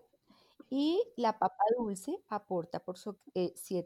[0.69, 3.25] Y la papa dulce aporta por 7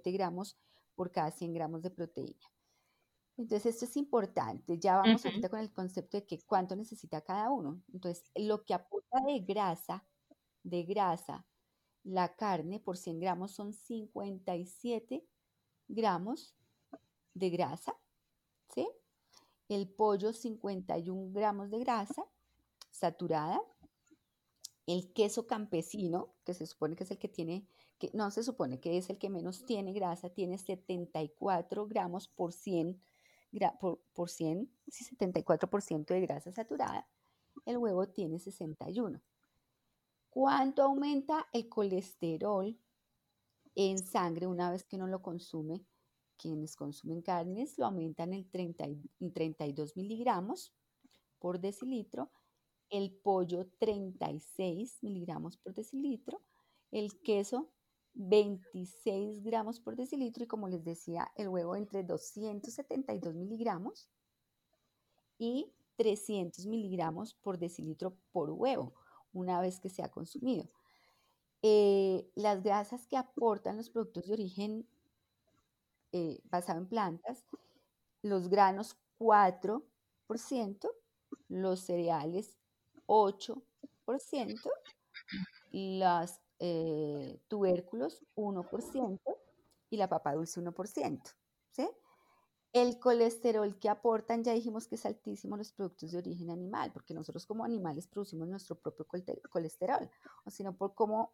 [0.09, 0.57] eh, gramos
[0.95, 2.45] por cada 100 gramos de proteína.
[3.37, 4.79] Entonces, esto es importante.
[4.79, 7.81] Ya vamos ahorita con el concepto de que cuánto necesita cada uno.
[7.91, 10.07] Entonces, lo que aporta de grasa,
[10.63, 11.45] de grasa,
[12.03, 15.25] la carne por 100 gramos son 57
[15.87, 16.55] gramos
[17.33, 17.95] de grasa.
[19.67, 22.23] El pollo 51 gramos de grasa
[22.91, 23.59] saturada.
[24.85, 27.67] El queso campesino, que se supone que es el que tiene,
[27.97, 32.53] que no se supone que es el que menos tiene grasa, tiene 74 gramos por
[32.53, 33.01] 100,
[33.79, 37.07] por, por 100, sí, 74% de grasa saturada.
[37.65, 39.19] El huevo tiene 61.
[40.29, 42.77] ¿Cuánto aumenta el colesterol
[43.75, 45.85] en sangre una vez que uno lo consume.
[46.38, 48.85] Quienes consumen carnes lo aumentan en, 30,
[49.33, 50.73] 32 miligramos
[51.39, 52.31] por decilitro,
[52.89, 56.41] el pollo 36 miligramos por decilitro,
[56.91, 57.71] el queso
[58.15, 64.09] 26 gramos por decilitro y como les decía, el huevo entre 272 miligramos
[65.38, 68.93] y 300 miligramos por decilitro por huevo,
[69.33, 70.69] una vez que se ha consumido.
[71.67, 74.88] Eh, las grasas que aportan los productos de origen
[76.12, 77.43] eh, basado en plantas,
[78.21, 80.91] los granos 4%,
[81.49, 82.56] los cereales
[83.08, 83.63] 8%,
[85.71, 89.19] los eh, tubérculos 1%
[89.89, 91.36] y la papa dulce 1%.
[91.71, 91.89] ¿sí?
[92.73, 97.15] El colesterol que aportan, ya dijimos que es altísimo los productos de origen animal, porque
[97.15, 99.08] nosotros como animales producimos nuestro propio
[99.49, 100.12] colesterol,
[100.43, 101.34] o sino por cómo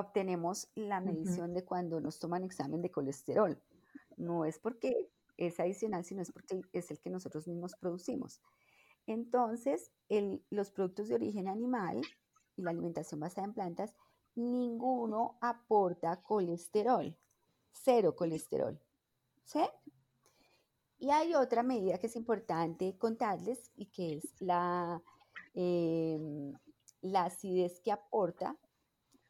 [0.00, 3.60] obtenemos la medición de cuando nos toman examen de colesterol.
[4.16, 8.40] No es porque es adicional, sino es porque es el que nosotros mismos producimos.
[9.06, 9.90] Entonces,
[10.50, 12.02] los productos de origen animal
[12.56, 13.96] y la alimentación basada en plantas,
[14.34, 17.16] ninguno aporta colesterol,
[17.72, 18.78] cero colesterol.
[19.44, 19.60] ¿Sí?
[20.98, 25.00] Y hay otra medida que es importante contarles y que es la,
[25.54, 26.52] em,
[27.00, 28.58] la acidez que aporta,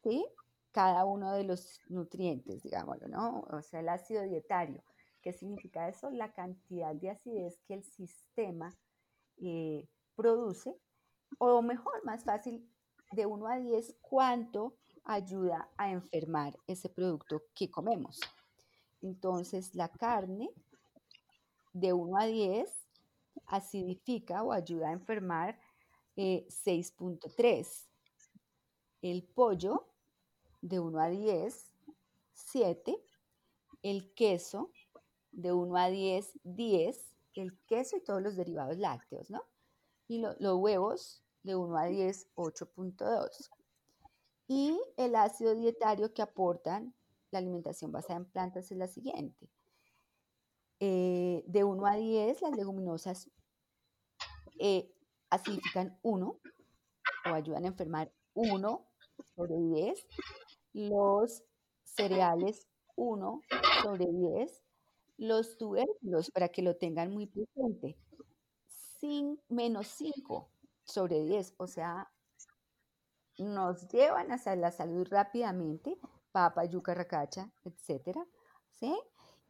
[0.03, 0.25] ¿sí?
[0.71, 3.41] Cada uno de los nutrientes, digámoslo, ¿no?
[3.51, 4.83] O sea, el ácido dietario.
[5.21, 6.09] ¿Qué significa eso?
[6.11, 8.73] La cantidad de acidez que el sistema
[9.37, 10.75] eh, produce,
[11.37, 12.69] o mejor, más fácil,
[13.11, 18.19] de 1 a 10, cuánto ayuda a enfermar ese producto que comemos.
[19.01, 20.49] Entonces, la carne
[21.73, 22.69] de 1 a 10
[23.47, 25.59] acidifica o ayuda a enfermar
[26.15, 27.41] 6.3.
[27.41, 29.87] Eh, el pollo
[30.61, 31.73] de 1 a 10,
[32.33, 33.03] 7.
[33.81, 34.71] El queso
[35.31, 37.15] de 1 a 10, 10.
[37.35, 39.43] El queso y todos los derivados lácteos, ¿no?
[40.07, 43.49] Y los huevos de 1 a 10, 8.2.
[44.47, 46.93] Y el ácido dietario que aportan
[47.31, 49.49] la alimentación basada en plantas es la siguiente.
[50.79, 53.29] Eh, de 1 a 10, las leguminosas
[54.57, 54.91] eh,
[55.29, 56.39] acidifican 1
[57.25, 58.85] o ayudan a enfermar 1
[59.35, 60.07] sobre 10.
[60.73, 61.43] Los
[61.83, 63.41] cereales 1
[63.83, 64.63] sobre 10.
[65.17, 67.97] Los tubérculos, para que lo tengan muy presente,
[69.49, 70.49] menos 5
[70.83, 71.55] sobre 10.
[71.57, 72.11] O sea,
[73.37, 75.97] nos llevan hacia la salud rápidamente,
[76.31, 78.25] papa, yuca, racacha, etcétera,
[78.71, 78.93] ¿sí?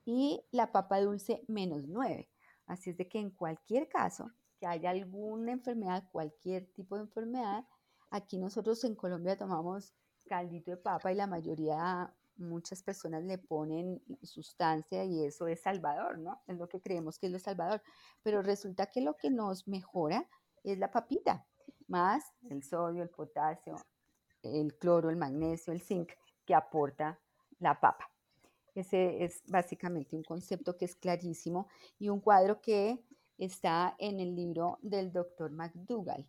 [0.05, 2.29] Y la papa dulce menos 9.
[2.65, 7.65] Así es de que en cualquier caso, que haya alguna enfermedad, cualquier tipo de enfermedad,
[8.11, 9.93] aquí nosotros en Colombia tomamos
[10.29, 16.19] caldito de papa y la mayoría, muchas personas le ponen sustancia y eso es salvador,
[16.19, 16.41] ¿no?
[16.47, 17.81] Es lo que creemos que es lo salvador.
[18.23, 20.29] Pero resulta que lo que nos mejora
[20.63, 21.45] es la papita,
[21.87, 23.75] más el sodio, el potasio,
[24.43, 26.11] el cloro, el magnesio, el zinc
[26.45, 27.19] que aporta
[27.59, 28.09] la papa.
[28.75, 33.03] Ese es básicamente un concepto que es clarísimo y un cuadro que
[33.37, 36.25] está en el libro del doctor McDougall.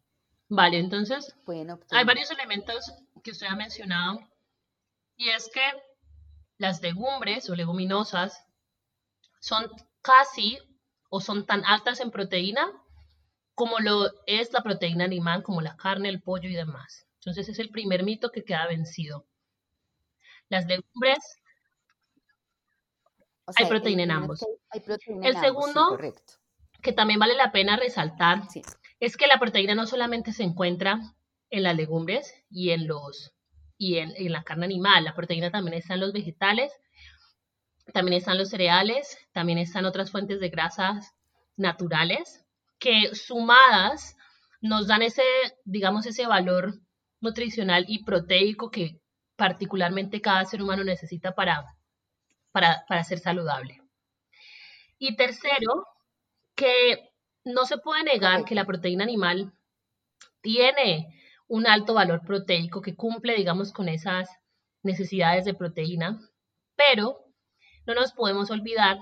[0.49, 1.37] Vale, entonces
[1.91, 4.21] hay varios elementos que usted ha mencionado
[5.17, 5.63] y es que
[6.59, 8.45] las legumbres o leguminosas
[9.41, 9.71] son
[10.03, 10.59] casi
[11.09, 12.67] o son tan altas en proteína
[13.55, 17.07] como lo es la proteína animal, como la carne, el pollo y demás.
[17.17, 19.27] Entonces es el primer mito que queda vencido.
[20.49, 21.19] Las legumbres
[23.57, 24.47] hay proteína en ambos.
[25.23, 25.99] el segundo,
[26.83, 28.43] que también vale la pena resaltar
[29.01, 31.15] es que la proteína no solamente se encuentra
[31.51, 33.35] en las legumbres y en los
[33.77, 36.71] y en, la carne animal, la proteína también está en los vegetales,
[37.95, 41.15] también están los cereales, también están otras fuentes de grasas
[41.57, 42.45] naturales
[42.79, 44.19] que sumadas
[44.61, 45.23] nos dan ese,
[45.65, 46.79] digamos, ese valor
[47.23, 49.01] nutricional y proteico que
[49.37, 51.65] particularmente cada ser humano necesita para,
[52.53, 53.81] para, para ser saludable.
[54.99, 55.87] Y tercero,
[56.55, 57.11] que
[57.45, 59.55] no se puede negar que la proteína animal
[60.43, 61.20] tiene
[61.51, 64.29] un alto valor proteico que cumple, digamos, con esas
[64.85, 66.21] necesidades de proteína,
[66.77, 67.19] pero
[67.87, 68.99] no nos podemos olvidar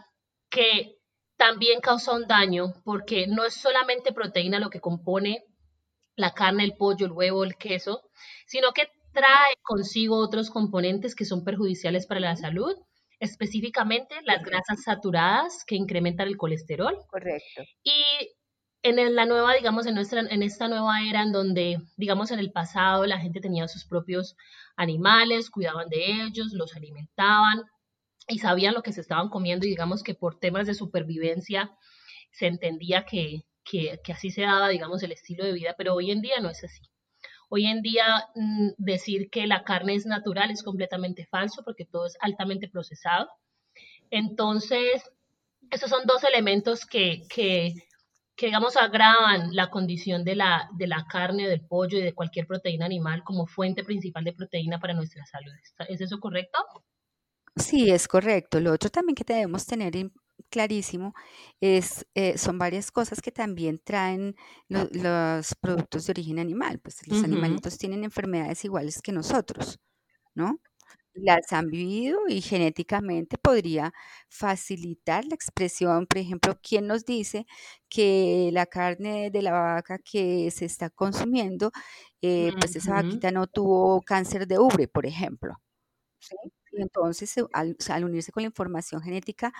[0.49, 0.97] que
[1.37, 5.45] también causa un daño porque no es solamente proteína lo que compone
[6.17, 8.11] la carne, el pollo, el huevo, el queso,
[8.47, 12.75] sino que trae consigo otros componentes que son perjudiciales para la salud
[13.21, 16.97] específicamente las grasas saturadas que incrementan el colesterol.
[17.09, 17.63] Correcto.
[17.83, 18.31] Y
[18.83, 22.53] en la nueva, digamos, en, nuestra, en esta nueva era en donde, digamos, en el
[22.53, 24.37] pasado la gente tenía sus propios
[24.77, 27.63] animales, cuidaban de ellos, los alimentaban
[28.29, 31.71] y sabían lo que se estaban comiendo y digamos que por temas de supervivencia
[32.31, 36.11] se entendía que, que, que así se daba, digamos, el estilo de vida, pero hoy
[36.11, 36.83] en día no es así.
[37.51, 42.07] Hoy en día mm, decir que la carne es natural es completamente falso porque todo
[42.07, 43.29] es altamente procesado.
[44.11, 45.03] Entonces,
[45.71, 47.75] esos son dos elementos que, que,
[48.39, 52.47] que digamos, agravan la condición de la, de la carne, del pollo y de cualquier
[52.47, 55.51] proteína animal como fuente principal de proteína para nuestra salud.
[55.89, 56.59] ¿Es eso correcto?
[57.57, 58.61] Sí, es correcto.
[58.61, 59.93] Lo otro también que debemos tener
[60.51, 61.15] clarísimo
[61.61, 64.37] es, eh, son varias cosas que también traen
[64.69, 66.79] los productos de origen animal.
[66.79, 69.81] Pues los animalitos tienen enfermedades iguales que nosotros,
[70.37, 70.61] ¿no?
[71.21, 73.93] Las han vivido y genéticamente podría
[74.29, 76.07] facilitar la expresión.
[76.07, 77.47] Por ejemplo, ¿quién nos dice
[77.89, 81.73] que la carne de la vaca que se está consumiendo,
[82.23, 85.61] eh, pues esa vaquita no tuvo cáncer de ubre, por ejemplo?
[86.21, 86.37] ¿sí?
[86.73, 89.53] Y entonces, al unirse con la información genética,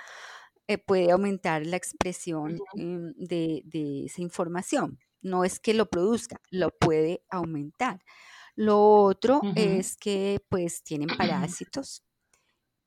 [0.69, 3.63] eh, puede aumentar la expresión em, de,
[4.05, 4.99] esa información.
[5.23, 8.01] No es que lo produzca, lo puede aumentar.
[8.59, 12.03] Lo otro es que pues tienen parásitos,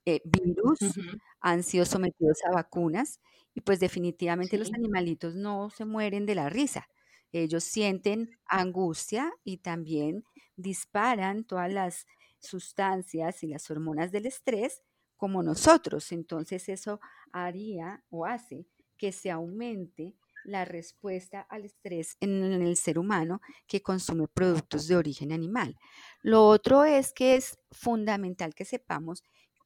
[0.06, 1.00] eh, virus,
[1.42, 3.20] han sido sometidos a vacunas
[3.54, 6.88] y pues definitivamente los animalitos no se mueren de la risa.
[7.32, 10.24] Ellos sienten angustia y también
[10.58, 12.08] disparan todas las
[12.40, 14.84] sustancias y las hormonas del estrés
[15.18, 16.12] como nosotros.
[16.12, 17.00] Entonces eso
[17.34, 18.68] haría o hace
[18.98, 24.96] que se aumente la respuesta al estrés en, el ser humano que consume productos de
[24.96, 25.76] origen animal.
[26.22, 29.24] Lo otro es que es fundamental que sepamos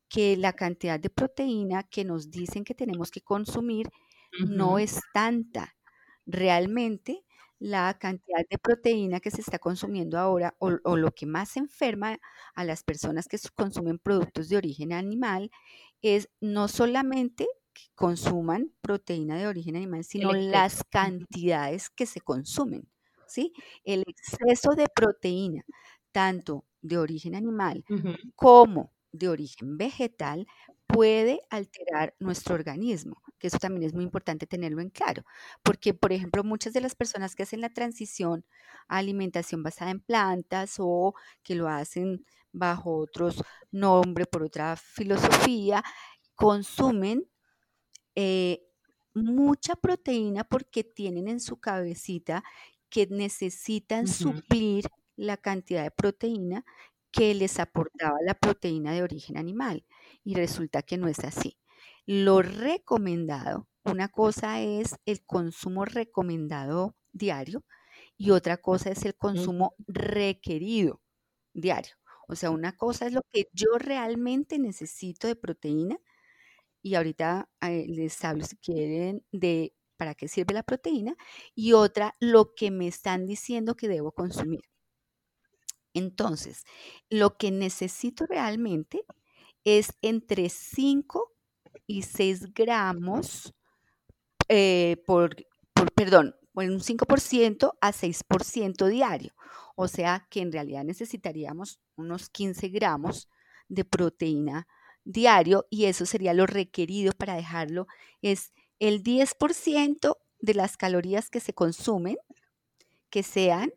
[0.10, 3.90] que la cantidad de proteína que nos dicen que tenemos que consumir
[4.48, 5.76] no es tanta.
[6.26, 7.24] Realmente
[7.60, 12.20] la cantidad de proteína que se está consumiendo ahora o, o, lo que más enferma
[12.54, 15.52] a las personas que consumen productos de origen animal
[16.02, 17.48] es no solamente
[17.96, 22.90] consuman proteína de origen animal, sino las cantidades que se consumen,
[23.26, 23.54] ¿sí?
[23.84, 25.64] El exceso de proteína,
[26.12, 27.86] tanto de origen animal
[28.36, 30.48] como de origen vegetal,
[30.88, 35.24] puede alterar nuestro organismo, que eso también es muy importante tenerlo en claro,
[35.64, 38.46] porque por ejemplo muchas de las personas que hacen la transición
[38.88, 45.84] a alimentación basada en plantas o que lo hacen bajo otros nombres, por otra filosofía,
[46.36, 47.26] consumen
[48.16, 48.64] eh,
[49.14, 52.44] mucha proteína porque tienen en su cabecita
[52.90, 54.86] que necesitan suplir
[55.16, 56.66] la cantidad de proteína
[57.12, 59.86] que les aportaba la proteína de origen animal.
[60.24, 61.58] Y resulta que no es así.
[62.06, 67.64] Lo recomendado, una cosa es el consumo recomendado diario
[68.18, 71.02] y otra cosa es el consumo requerido
[71.54, 71.96] diario.
[72.28, 75.98] O sea, una cosa es lo que yo realmente necesito de proteína
[76.86, 81.16] y ahorita eh, les hablo si quieren de para qué sirve la proteína
[81.56, 84.62] y otra lo que me están diciendo que debo consumir.
[85.96, 86.64] Entonces,
[87.10, 89.04] lo que necesito realmente
[89.64, 91.34] es entre 5
[91.88, 93.56] y 6 gramos
[94.48, 95.36] eh, por,
[95.96, 99.34] perdón, un 5% a 6% diario.
[99.76, 103.28] O sea que en realidad necesitaríamos unos 15 gramos
[103.70, 104.68] de proteína
[105.06, 107.88] diario y eso sería lo requerido para dejarlo,
[108.22, 112.18] es el 10% de las calorías que se consumen
[113.10, 113.72] que sean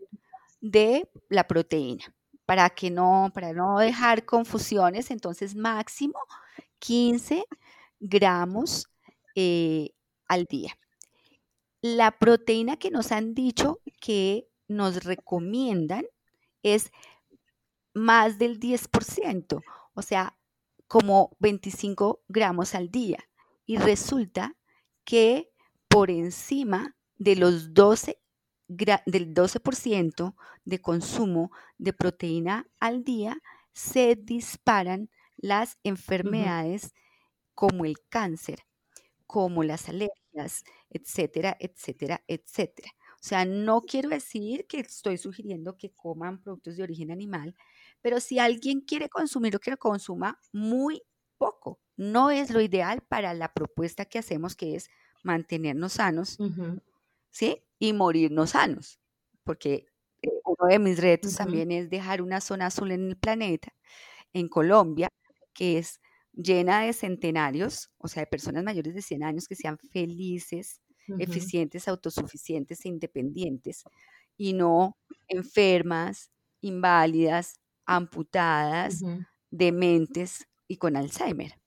[0.61, 2.12] de la proteína,
[2.45, 6.18] para que no, para no dejar confusiones, entonces máximo
[6.81, 7.45] 15
[8.01, 8.89] gramos
[9.37, 9.91] eh,
[10.26, 10.76] al día.
[11.81, 16.05] La proteína que nos han dicho que nos recomiendan
[16.62, 16.91] es
[17.95, 19.62] más del 10%,
[19.95, 20.38] o sea,
[20.89, 23.18] como 25 gramos al día.
[23.66, 24.57] Y resulta
[25.05, 25.51] que
[25.89, 28.18] por encima de los 12
[28.68, 30.34] del 12%
[30.64, 33.39] de consumo de proteína al día
[33.72, 35.09] se disparan
[35.39, 36.95] las enfermedades
[37.55, 38.66] como el cáncer,
[39.26, 42.91] como las alergias, etcétera, etcétera, etcétera.
[43.14, 47.57] O sea, no quiero decir que estoy sugiriendo que coman productos de origen animal,
[48.03, 51.03] pero si alguien quiere consumir o que consuma muy
[51.38, 54.88] poco, no es lo ideal para la propuesta que hacemos, que es
[55.22, 56.40] mantenernos sanos,
[57.30, 57.64] ¿sí?
[57.78, 59.01] Y morirnos sanos,
[59.44, 59.86] porque
[60.22, 63.72] eh, uno de mis retos también es dejar una zona azul en el planeta,
[64.32, 65.09] en Colombia,
[65.55, 66.01] que es
[66.32, 70.80] llena de centenarios, o sea, de personas mayores de 100 años que sean felices,
[71.18, 73.84] eficientes, autosuficientes e independientes,
[74.36, 74.96] y no
[75.28, 76.30] enfermas,
[76.61, 79.03] inválidas, amputadas,
[79.51, 81.59] dementes y con Alzheimer.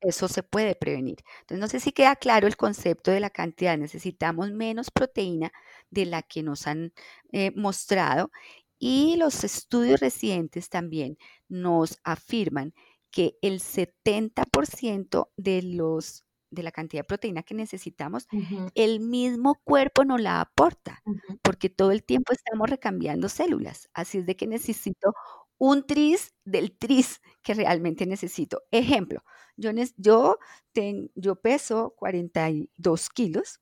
[0.00, 1.18] Eso se puede prevenir.
[1.40, 3.76] Entonces, no sé si queda claro el concepto de la cantidad.
[3.76, 5.52] Necesitamos menos proteína
[5.90, 6.92] de la que nos han
[7.32, 8.30] eh, mostrado
[8.78, 11.18] y los estudios recientes también
[11.48, 12.74] nos afirman
[13.10, 18.26] que el 70% de los de la cantidad de proteína que necesitamos,
[18.74, 21.02] el mismo cuerpo nos la aporta,
[21.42, 23.88] porque todo el tiempo estamos recambiando células.
[23.94, 25.14] Así es de que necesito
[25.58, 28.62] un tris del tris que realmente necesito.
[28.70, 29.22] Ejemplo,
[29.56, 30.38] yo, yo,
[31.14, 33.60] yo peso 42 kilos,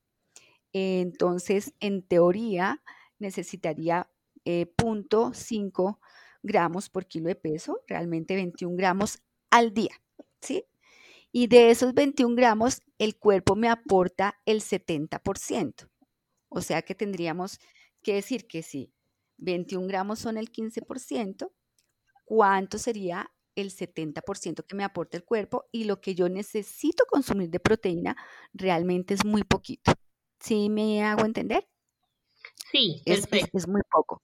[0.73, 2.83] entonces en teoría
[3.19, 4.09] necesitaría
[4.45, 5.99] eh, 0.5
[6.43, 10.01] gramos por kilo de peso, realmente 21 gramos al día,
[10.41, 10.65] ¿sí?
[11.31, 15.89] Y de esos 21 gramos el cuerpo me aporta el 70%.
[16.49, 17.59] O sea que tendríamos
[18.01, 18.93] que decir que si
[19.37, 21.51] 21 gramos son el 15%,
[22.25, 25.65] ¿cuánto sería el 70% que me aporta el cuerpo?
[25.71, 28.15] Y lo que yo necesito consumir de proteína
[28.53, 29.93] realmente es muy poquito.
[30.39, 31.67] ¿Sí me hago entender?
[32.71, 34.21] Sí, es, es, muy poco.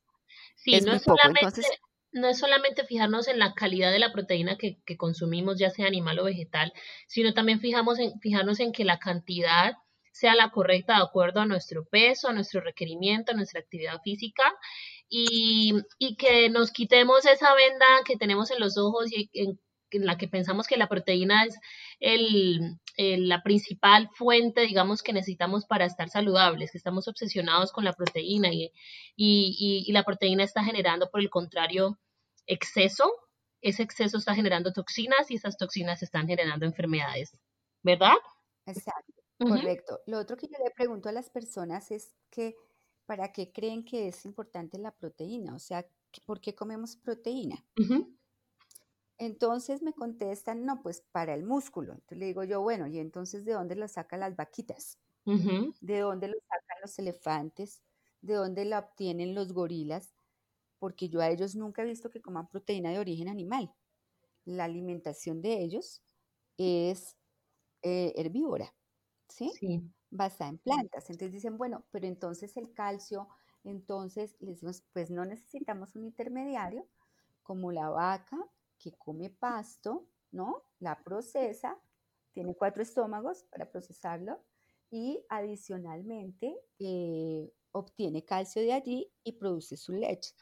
[0.56, 1.66] Sí, no es solamente, Entonces,
[2.14, 6.20] no es solamente fijarnos en la calidad de la proteína que, consumimos, ya sea animal
[6.20, 6.74] o vegetal,
[7.08, 9.74] sino también en, fijarnos en que la cantidad
[10.12, 14.44] sea la correcta de acuerdo a nuestro peso, a nuestro requerimiento, a nuestra actividad física
[15.10, 19.60] y, y que nos quitemos esa venda que tenemos en los ojos y en,
[19.98, 21.60] en la que pensamos que la proteína es
[22.00, 27.94] el, la principal fuente, digamos, que necesitamos para estar saludables, que estamos obsesionados con la
[27.94, 28.72] proteína y,
[29.16, 32.00] y, y la proteína está generando, por el contrario,
[32.46, 33.12] exceso.
[33.62, 37.40] Ese exceso está generando toxinas y esas toxinas están generando enfermedades,
[37.82, 38.16] ¿verdad?
[38.66, 40.02] Exacto, correcto.
[40.06, 42.56] Lo otro que yo le pregunto a las personas es que,
[43.06, 45.56] ¿para qué creen que es importante la proteína?
[45.56, 45.86] O sea,
[46.26, 47.66] ¿por qué comemos proteína?
[49.24, 51.94] Entonces me contestan, no, pues para el músculo.
[51.94, 55.00] Entonces le digo yo, bueno, ¿y entonces de dónde lo sacan las vaquitas?
[55.80, 57.82] ¿De dónde lo sacan los elefantes?
[58.22, 60.14] ¿De dónde la obtienen los gorilas?
[60.80, 63.74] Porque yo a ellos nunca he visto que coman proteína de origen animal.
[64.44, 66.02] La alimentación de ellos
[66.58, 67.16] es
[67.82, 68.76] eh, herbívora,
[69.30, 69.52] ¿sí?
[69.52, 69.82] ¿sí?
[70.10, 71.10] Basada en plantas.
[71.10, 73.30] Entonces dicen, bueno, pero entonces el calcio,
[73.64, 76.88] entonces les decimos, pues no necesitamos un intermediario
[77.44, 78.38] como la vaca
[78.84, 80.64] que come pasto, ¿no?
[80.80, 81.80] La procesa,
[82.34, 84.44] tiene cuatro estómagos para procesarlo
[84.92, 90.34] y adicionalmente eh, obtiene calcio de allí y produce su leche,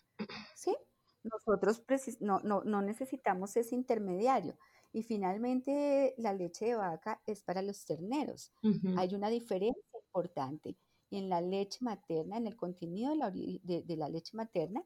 [0.56, 0.76] ¿sí?
[1.24, 1.84] Nosotros
[2.20, 4.58] no, no, no necesitamos ese intermediario.
[4.92, 8.52] Y finalmente, la leche de vaca es para los terneros.
[8.98, 10.76] Hay una diferencia importante
[11.12, 14.84] en la leche materna, en el contenido de la, de la leche materna,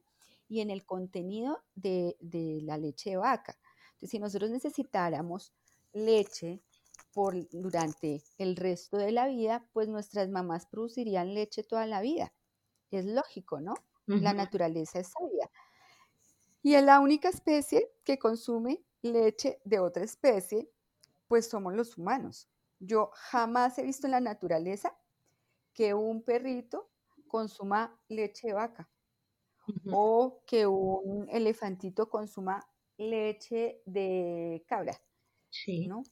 [0.48, 2.18] y en el contenido de,
[2.64, 3.58] la leche de vaca.
[3.94, 5.54] Entonces, si nosotros necesitáramos
[5.94, 6.62] leche
[7.14, 12.34] por, durante el resto de la vida, pues nuestras mamás producirían leche toda la vida.
[12.92, 13.74] Es lógico, ¿no?
[14.08, 15.50] La naturaleza es sabia.
[16.62, 20.70] Y es la única especie que consume leche de otra especie,
[21.28, 22.48] pues somos los humanos.
[22.80, 24.96] Yo jamás he visto en la naturaleza
[25.74, 26.90] que un perrito
[27.28, 28.90] consuma leche de vaca
[29.92, 35.00] o que un elefantito consuma leche de cabra.
[35.50, 35.88] Sí.
[35.88, 36.04] ¿no?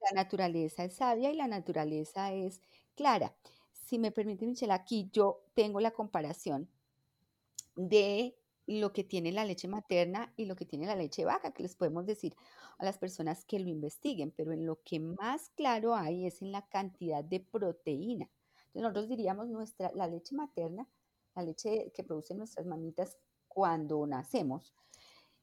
[0.00, 2.60] La naturaleza es sabia y la naturaleza es
[2.94, 3.34] clara.
[3.72, 6.68] Si me permite, Michelle, aquí yo tengo la comparación
[7.76, 11.62] de lo que tiene la leche materna y lo que tiene la leche vaca, que
[11.62, 12.34] les podemos decir
[12.78, 16.50] a las personas que lo investiguen, pero en lo que más claro hay es en
[16.50, 18.30] la cantidad de proteína.
[18.68, 20.88] Entonces nosotros diríamos nuestra, la leche materna
[21.34, 23.18] la leche que producen nuestras mamitas
[23.48, 24.74] cuando nacemos,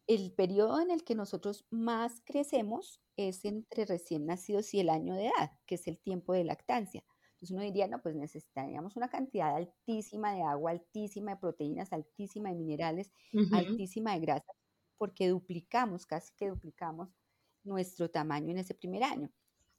[0.08, 5.16] el periodo en el que nosotros más crecemos es entre recién nacidos y el año
[5.16, 7.04] de edad, que es el tiempo de lactancia.
[7.34, 12.50] Entonces uno diría, no, pues necesitaríamos una cantidad altísima de agua, altísima de proteínas, altísima
[12.50, 13.12] de minerales,
[13.52, 14.54] altísima de grasa,
[14.98, 17.16] porque duplicamos, casi que duplicamos
[17.64, 19.32] nuestro tamaño en ese primer año.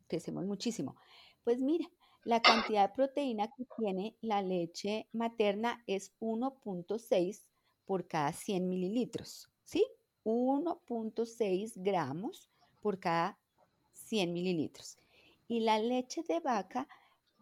[0.08, 0.96] Crecemos muchísimo.
[1.44, 1.86] Pues mira,
[2.24, 7.44] la cantidad de proteína que tiene la leche materna es 1.6
[7.84, 9.84] por cada 100 mililitros, ¿sí?
[10.24, 12.50] 1.6 gramos
[12.80, 13.38] por cada
[13.92, 14.98] 100 mililitros.
[15.48, 16.88] Y la leche de vaca,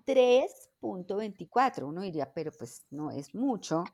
[0.07, 1.85] 3.24.
[1.87, 3.85] Uno diría, pero pues no es mucho,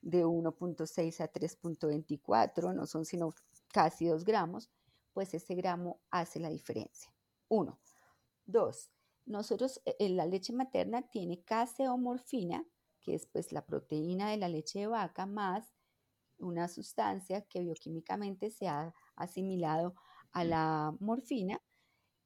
[0.00, 3.34] de 1.6 a 3.24, no son sino
[3.72, 4.70] casi 2 gramos,
[5.12, 7.12] pues ese gramo hace la diferencia.
[7.48, 7.78] Uno.
[8.46, 8.90] Dos,
[9.28, 12.64] nosotros, en eh, la leche materna tiene caseomorfina,
[13.00, 15.72] que es pues la proteína de la leche de vaca, más
[16.38, 19.94] una sustancia que bioquímicamente se ha asimilado
[20.32, 21.60] a la morfina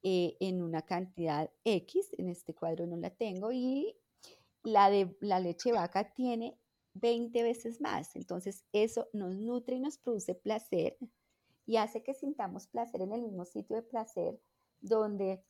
[0.03, 3.96] eh, en una cantidad X, en este cuadro no la tengo, y
[4.62, 6.59] la de la leche de vaca tiene
[6.94, 8.14] 20 veces más.
[8.16, 10.96] Entonces eso nos nutre y nos produce placer
[11.66, 14.40] y hace que sintamos placer en el mismo sitio de placer
[14.80, 15.44] donde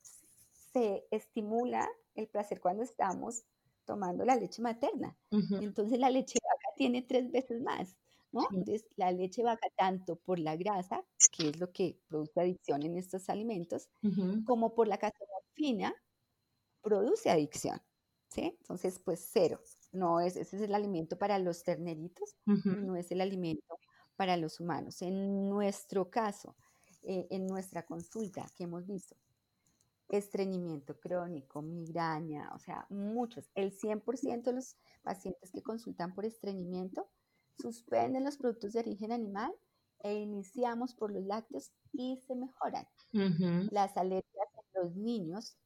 [0.73, 3.45] se estimula el placer cuando estamos
[3.85, 5.17] tomando la leche materna.
[5.59, 7.97] Entonces la leche vaca tiene tres veces más,
[8.31, 8.47] ¿no?
[8.51, 12.97] Entonces la leche vaca tanto por la grasa, que es lo que produce adicción en
[12.97, 13.89] estos alimentos,
[14.43, 15.93] como por la caseomorfina,
[16.81, 17.81] produce adicción,
[18.29, 18.55] ¿sí?
[18.59, 19.61] Entonces, pues cero.
[19.91, 22.35] No es, ese es el alimento para los terneritos,
[22.79, 23.77] no es el alimento
[24.15, 25.01] para los humanos.
[25.01, 26.55] En nuestro caso,
[27.03, 29.15] eh, en nuestra consulta que hemos visto,
[30.17, 33.49] estreñimiento crónico, migraña, o sea, muchos.
[33.55, 37.09] El 100% de los pacientes que consultan por estreñimiento
[37.57, 39.51] suspenden los productos de origen animal
[39.99, 42.85] e iniciamos por los lácteos y se mejoran.
[43.71, 45.57] Las alergias en los niños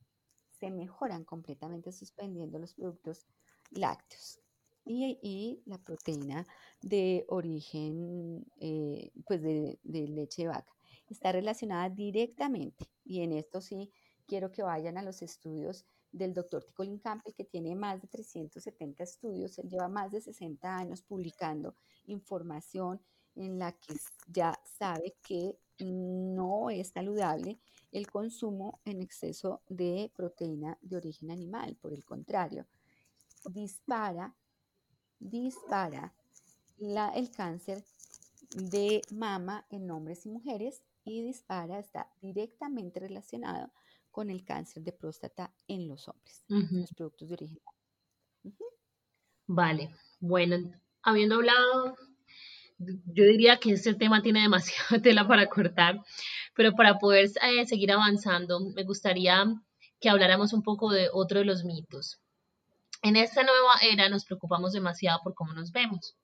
[0.60, 3.28] se mejoran completamente suspendiendo los productos
[3.72, 4.40] lácteos.
[4.86, 6.48] Y, la proteína
[6.82, 10.74] de origen, eh, pues de, de leche de vaca,
[11.10, 12.90] está relacionada directamente.
[13.04, 13.92] Y en esto sí,
[14.28, 19.04] quiero que vayan a los estudios del doctor Ticolin Campbell, que tiene más de 370
[19.04, 21.76] estudios, él lleva más de 60 años publicando
[22.06, 23.02] información
[23.36, 23.96] en la que
[24.28, 27.60] ya sabe que no es saludable
[27.92, 31.76] el consumo en exceso de proteína de origen animal.
[31.76, 32.66] Por el contrario,
[33.46, 34.36] dispara,
[35.20, 36.14] dispara
[36.78, 37.84] la, el cáncer
[38.56, 43.72] de mama en hombres y mujeres y dispara, está directamente relacionado
[44.18, 47.60] con el cáncer de próstata en los hombres, los productos de origen.
[49.46, 50.72] Vale, bueno,
[51.04, 51.96] habiendo hablado,
[52.80, 56.04] yo diría que este tema tiene demasiada tela para cortar,
[56.56, 59.46] pero para poder eh, seguir avanzando, me gustaría
[60.00, 62.20] que habláramos un poco de otro de los mitos.
[63.04, 66.16] En esta nueva era nos preocupamos demasiado por cómo nos vemos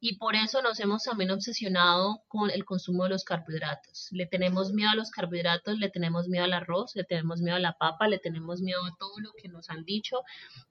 [0.00, 4.08] y por eso nos hemos también obsesionado con el consumo de los carbohidratos.
[4.12, 7.60] Le tenemos miedo a los carbohidratos, le tenemos miedo al arroz, le tenemos miedo a
[7.60, 10.22] la papa, le tenemos miedo a todo lo que nos han dicho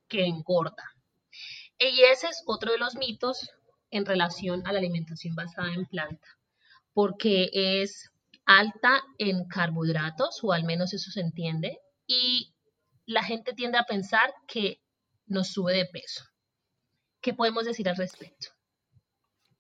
[0.08, 0.96] que engorda.
[1.80, 3.50] Y ese es otro de los mitos
[3.92, 6.28] en relación a la alimentación basada en planta,
[6.94, 8.12] porque es
[8.46, 12.54] alta en carbohidratos, o al menos eso se entiende, y
[13.06, 14.82] la gente tiende a pensar que
[15.28, 16.24] nos sube de peso.
[17.22, 18.57] ¿Qué podemos decir al respecto?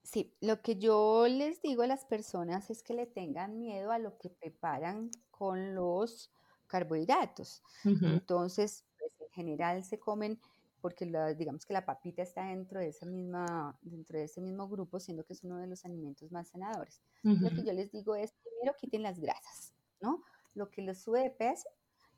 [0.07, 3.99] Sí, lo que yo les digo a las personas es que le tengan miedo a
[3.99, 6.31] lo que preparan con los
[6.65, 7.61] carbohidratos.
[7.83, 10.39] Entonces, pues, en general se comen
[10.79, 14.97] porque digamos que la papita está dentro de esa misma dentro de ese mismo grupo,
[15.01, 17.01] siendo que es uno de los alimentos más sanadores.
[17.23, 20.23] Lo que yo les digo es primero quiten las grasas, ¿no?
[20.53, 21.67] Lo que les sube de peso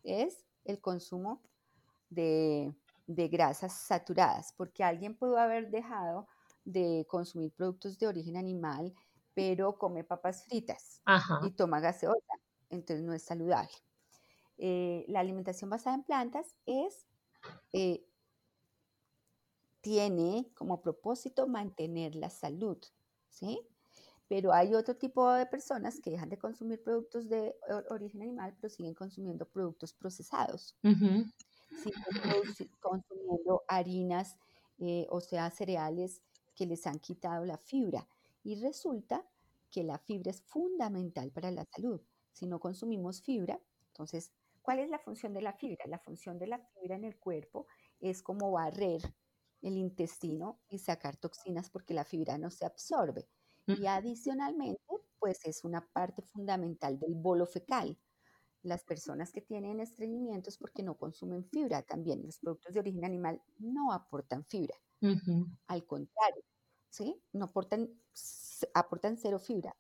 [0.03, 1.41] es el consumo
[2.11, 2.71] de,
[3.07, 6.27] de grasas saturadas, porque alguien pudo haber dejado
[6.71, 8.93] de consumir productos de origen animal,
[9.33, 11.01] pero come papas fritas
[11.39, 12.33] y toma gaseosa,
[12.69, 13.71] entonces no es saludable.
[14.57, 17.07] Eh, la alimentación basada en plantas es,
[17.73, 18.05] eh,
[19.81, 22.77] tiene como propósito mantener la salud,
[23.29, 23.67] ¿sí?
[24.27, 27.55] Pero hay otro tipo de personas que dejan de consumir productos de
[27.89, 30.77] origen animal, pero siguen consumiendo productos procesados.
[31.71, 32.03] Siguen
[32.79, 34.37] consumiendo harinas,
[34.79, 36.21] eh, o sea, cereales
[36.59, 38.05] que les han quitado la fibra.
[38.43, 39.25] Y resulta
[39.71, 42.01] que la fibra es fundamental para la salud.
[42.33, 45.85] Si no consumimos fibra, entonces, ¿cuál es la función de la fibra?
[45.87, 47.65] La función de la fibra en el cuerpo
[48.01, 49.01] es como barrer
[49.61, 53.29] el intestino y sacar toxinas porque la fibra no se absorbe.
[53.65, 54.81] Y adicionalmente,
[55.17, 57.97] pues es una parte fundamental del bolo fecal.
[58.63, 62.21] Las personas que tienen estreñimiento es porque no consumen fibra también.
[62.25, 64.75] Los productos de origen animal no aportan fibra.
[65.67, 66.43] Al contrario,
[66.89, 67.21] ¿sí?
[67.33, 67.89] No aportan,
[68.73, 69.75] aportan cero fibra.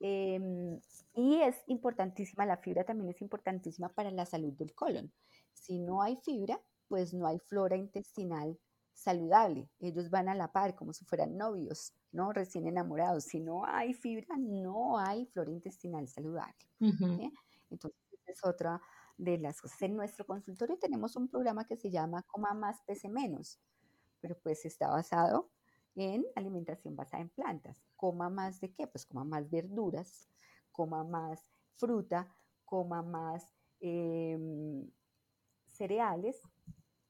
[0.00, 0.80] Em,
[1.14, 5.12] y es importantísima, la fibra también es importantísima para la salud del colon.
[5.52, 8.58] Si no hay fibra, pues no hay flora intestinal
[8.94, 9.70] saludable.
[9.80, 12.32] Ellos van a la par como si fueran novios, ¿no?
[12.32, 13.24] Recién enamorados.
[13.24, 16.56] Si no hay fibra, no hay flora intestinal saludable.
[17.70, 18.80] Entonces, es otra
[19.16, 19.82] de las cosas.
[19.82, 23.58] En nuestro consultorio tenemos un programa que se llama Coma más, pese menos,
[24.20, 25.50] pero pues está basado
[25.94, 27.82] en alimentación basada en plantas.
[27.96, 28.86] Coma más de qué?
[28.86, 30.28] Pues coma más verduras,
[30.72, 32.28] coma más fruta,
[32.64, 34.90] coma más em,
[35.66, 36.40] cereales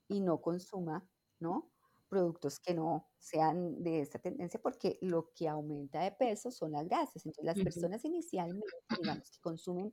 [0.08, 1.06] y no consuma,
[1.38, 1.70] ¿no?
[2.08, 6.88] Productos que no sean de esta tendencia porque lo que aumenta de peso son las
[6.88, 7.26] grasas.
[7.26, 8.66] Entonces las personas inicialmente,
[8.98, 9.92] digamos, que consumen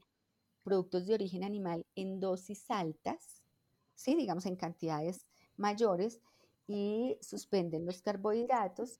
[0.63, 3.43] productos de origen animal en dosis altas,
[3.93, 4.15] ¿sí?
[4.15, 5.25] digamos en cantidades
[5.57, 6.21] mayores,
[6.67, 8.99] y suspenden los carbohidratos,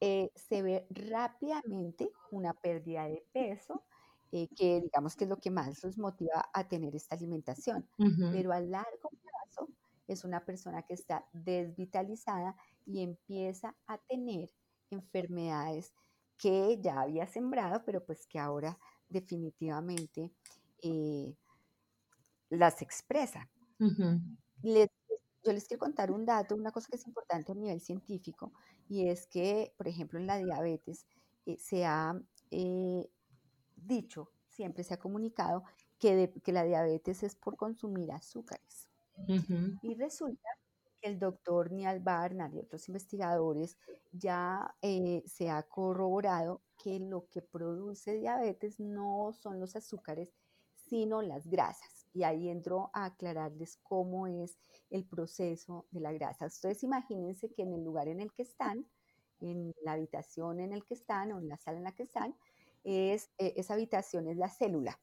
[0.00, 3.84] eh, se ve rápidamente una pérdida de peso,
[4.32, 7.88] eh, que digamos que es lo que más los motiva a tener esta alimentación.
[8.30, 9.68] Pero a largo plazo
[10.06, 14.50] es una persona que está desvitalizada y empieza a tener
[14.90, 15.92] enfermedades
[16.38, 18.78] que ya había sembrado, pero pues que ahora
[19.08, 20.32] definitivamente
[20.82, 21.36] eh,
[22.50, 23.48] las expresa.
[24.62, 24.88] Les
[25.42, 28.52] yo les quiero contar un dato, una cosa que es importante a nivel científico,
[28.88, 31.06] y es que, por ejemplo, en la diabetes
[31.46, 32.20] eh, se ha
[32.50, 33.10] eh,
[33.76, 35.64] dicho, siempre se ha comunicado,
[35.98, 38.88] que, que, la diabetes es por consumir azúcares.
[39.82, 40.48] Y resulta
[41.00, 43.76] que el doctor Nial Barnard y otros investigadores
[44.12, 50.32] ya eh, se ha corroborado que lo que produce diabetes no son los azúcares,
[50.74, 51.99] sino las grasas.
[52.12, 54.58] Y ahí entro a aclararles cómo es
[54.90, 56.46] el proceso de la grasa.
[56.46, 58.86] Ustedes imagínense que en el lugar en el que están,
[59.40, 62.36] en la habitación en el que están o en la sala en la que están,
[62.84, 65.00] es, eh, esa habitación es la célula.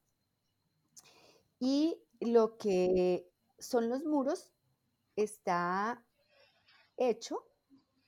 [1.59, 4.51] Y lo que son los muros
[5.15, 6.03] está
[6.97, 7.43] hecho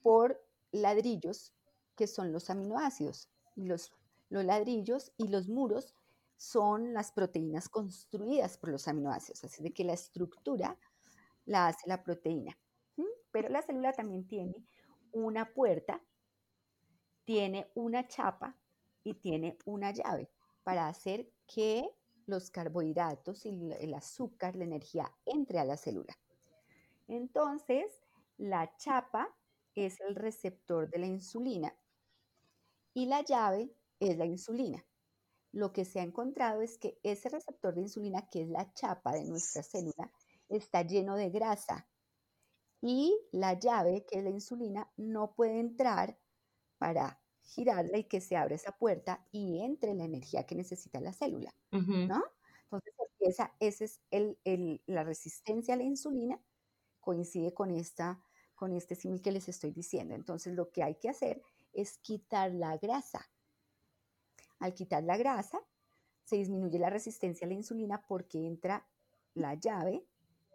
[0.01, 1.53] por ladrillos
[1.95, 3.29] que son los aminoácidos.
[3.55, 3.91] Los,
[4.29, 5.95] los ladrillos y los muros
[6.39, 10.79] son las proteínas construidas por los aminoácidos, así de que la estructura
[11.45, 12.57] la hace la proteína.
[13.31, 14.55] Pero la célula también tiene
[15.11, 16.01] una puerta,
[17.25, 18.57] tiene una chapa
[19.03, 20.31] y tiene una llave
[20.63, 21.89] para hacer que
[22.25, 26.17] los carbohidratos y el azúcar, la energía, entre a la célula.
[27.09, 28.01] Entonces,
[28.37, 29.35] la chapa
[29.75, 31.75] es el receptor de la insulina
[32.93, 34.85] y la llave es la insulina.
[35.51, 39.13] Lo que se ha encontrado es que ese receptor de insulina, que es la chapa
[39.13, 40.11] de nuestra célula,
[40.47, 41.87] está lleno de grasa
[42.81, 46.17] y la llave, que es la insulina, no puede entrar
[46.77, 51.13] para girarla y que se abra esa puerta y entre la energía que necesita la
[51.13, 52.23] célula, ¿no?
[52.63, 56.39] Entonces, esa, es el, la resistencia a la insulina,
[56.99, 58.23] coincide con, esta,
[58.55, 60.13] con este símil que les estoy diciendo.
[60.13, 61.41] Entonces, lo que hay que hacer
[61.73, 63.27] es quitar la grasa.
[64.59, 65.59] Al quitar la grasa,
[66.23, 68.87] se disminuye la resistencia a la insulina porque entra
[69.33, 70.05] la llave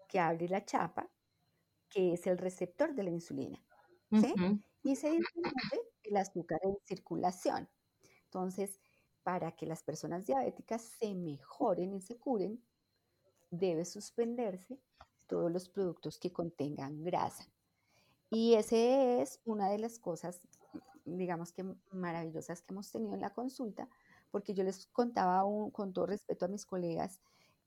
[0.09, 1.11] que abre la chapa,
[1.89, 3.65] que es el receptor de la insulina.
[4.13, 4.35] ¿sí?
[4.83, 7.69] Y se disminuye el azúcar en circulación.
[8.27, 8.81] Entonces,
[9.23, 12.63] para que las personas diabéticas se mejoren y se curen,
[13.51, 14.79] debe suspenderse
[15.27, 17.49] todos los productos que contengan grasa.
[18.31, 20.41] Y esa es una de las cosas,
[21.05, 23.89] digamos que maravillosas que hemos tenido en la consulta,
[24.31, 25.43] porque yo les contaba
[25.73, 27.21] con todo respeto a mis colegas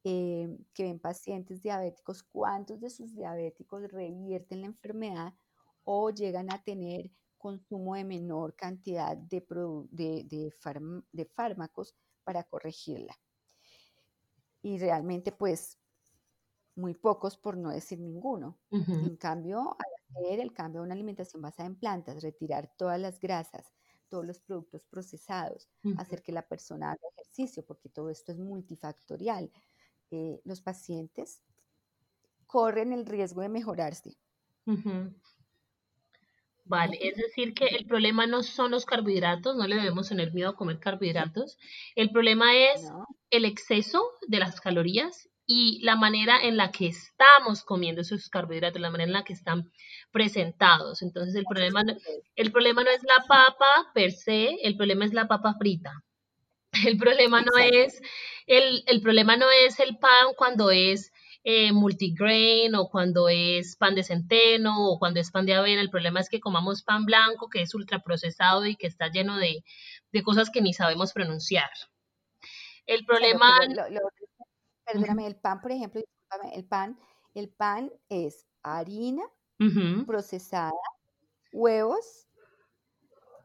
[0.03, 5.33] eh, que ven pacientes diabéticos, cuántos de sus diabéticos revierten la enfermedad
[5.83, 9.43] o llegan a tener consumo de menor cantidad de,
[9.91, 13.17] de, fármacos para corregirla.
[14.61, 15.77] Y realmente, pues,
[16.75, 18.57] muy pocos, por no decir ninguno.
[18.71, 23.73] En cambio, al el cambio a una alimentación basada en plantas, retirar todas las grasas,
[24.09, 29.51] todos los productos procesados, hacer que la persona haga ejercicio, porque todo esto es multifactorial,
[30.11, 31.43] eh, los pacientes
[32.45, 34.17] corren el riesgo de mejorarse.
[36.65, 40.49] Vale, es decir que el problema no son los carbohidratos, no le debemos tener miedo
[40.49, 41.57] a comer carbohidratos.
[41.95, 42.89] El problema es
[43.29, 48.81] el exceso de las calorías y la manera en la que estamos comiendo esos carbohidratos,
[48.81, 49.71] la manera en la que están
[50.11, 51.01] presentados.
[51.01, 51.95] Entonces el problema, no,
[52.35, 56.03] el problema no es la papa per se, el problema es la papa frita.
[56.85, 58.01] El problema no es
[58.45, 61.11] el, el problema no es el pan cuando es
[61.43, 65.81] eh, multigrain o cuando es pan de centeno o cuando es pan de avena.
[65.81, 69.63] El problema es que comamos pan blanco que es ultraprocesado y que está lleno de,
[70.23, 71.69] cosas que ni sabemos pronunciar.
[72.85, 73.59] El problema...
[74.91, 76.01] perdóname, el pan, por ejemplo,
[76.53, 76.99] el pan,
[77.33, 79.23] el pan es harina
[80.05, 80.73] procesada,
[81.51, 82.27] huevos,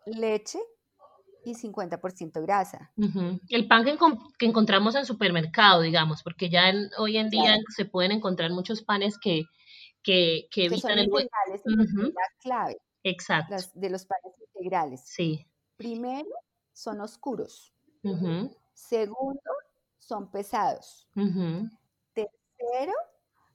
[0.07, 0.61] leche
[1.45, 2.93] y 50% grasa.
[3.49, 8.51] El pan que, encontramos en supermercado, digamos, porque ya hoy en día se pueden encontrar
[8.51, 9.45] muchos panes que,
[10.03, 11.29] que, que evitan el huevo.
[11.65, 12.77] la clave.
[13.05, 13.57] Exacto.
[13.75, 15.03] de los panes integrales.
[15.05, 15.47] Sí.
[15.77, 16.29] Primero,
[16.73, 17.73] son oscuros.
[18.75, 19.41] Segundo,
[20.03, 21.09] son pesados.
[22.13, 22.93] Tercero,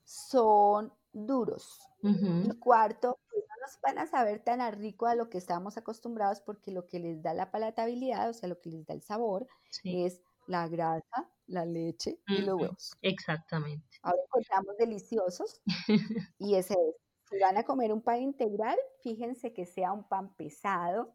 [0.04, 1.80] son duros.
[2.02, 5.78] Y cuarto, pues, no nos van a saber tan a rico a lo que estamos
[5.78, 9.02] acostumbrados porque lo que les da la palatabilidad, o sea, lo que les da el
[9.02, 9.48] sabor,
[9.84, 12.94] es la grasa, la leche y los huevos.
[13.02, 13.98] Exactamente.
[14.02, 15.62] Ahora encontramos deliciosos
[16.40, 16.96] y ese es.
[17.30, 21.14] Si van a comer un pan integral, fíjense que sea un pan pesado,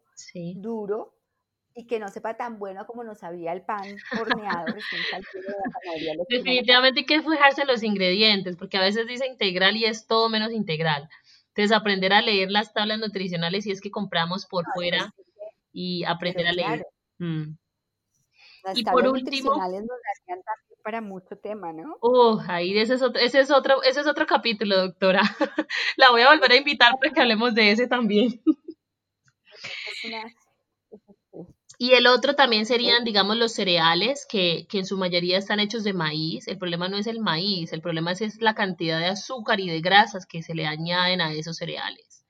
[0.56, 1.21] duro,
[1.74, 4.74] y que no sepa tan bueno como nos sabía el pan horneado
[6.28, 10.28] Definitivamente hay que fijarse en los ingredientes, porque a veces dice integral y es todo
[10.28, 11.08] menos integral.
[11.48, 15.14] Entonces, aprender a leer las tablas nutricionales si es que compramos por fuera
[15.72, 16.86] y aprender a leer.
[17.18, 17.56] Mm.
[18.64, 19.98] Las y por último, nutricionales nos
[20.28, 21.96] darían también para mucho tema, ¿no?
[22.00, 25.22] Oh, ahí ese es otro, ese es otro, ese es otro capítulo, doctora.
[25.96, 28.40] La voy a volver a invitar para que hablemos de ese también.
[29.62, 30.24] Es una,
[31.82, 35.92] y el otro también serían, digamos, los cereales, que, en su mayoría están hechos de
[35.92, 36.46] maíz.
[36.46, 39.80] El problema no es el maíz, el problema es, la cantidad de azúcar y de
[39.80, 42.24] grasas que se le añaden a esos cereales.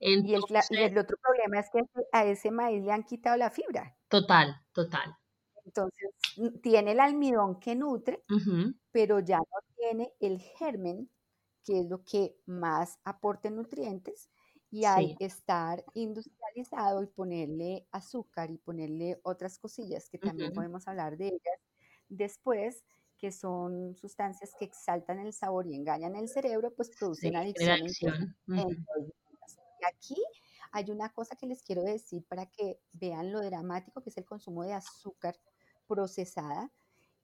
[0.00, 1.78] y, el, otro problema es que
[2.10, 3.96] a ese maíz le han quitado la fibra.
[4.08, 5.16] Total, total.
[5.64, 6.10] Entonces,
[6.60, 8.24] tiene el almidón que nutre,
[8.90, 11.08] pero ya no tiene el germen,
[11.64, 14.28] que es lo que más aporte nutrientes,
[14.72, 20.88] y hay que estar industrializado y ponerle azúcar y ponerle otras cosillas que también podemos
[20.88, 21.60] hablar de ellas
[22.08, 22.84] después,
[23.18, 27.80] que son sustancias que exaltan el sabor y engañan el cerebro, pues producen Sí, adicción.
[27.80, 28.00] los
[28.48, 28.78] niños.
[29.80, 30.22] Y aquí
[30.72, 34.24] hay una cosa que les quiero decir para que vean lo dramático que es el
[34.24, 35.36] consumo de azúcar
[35.86, 36.72] procesada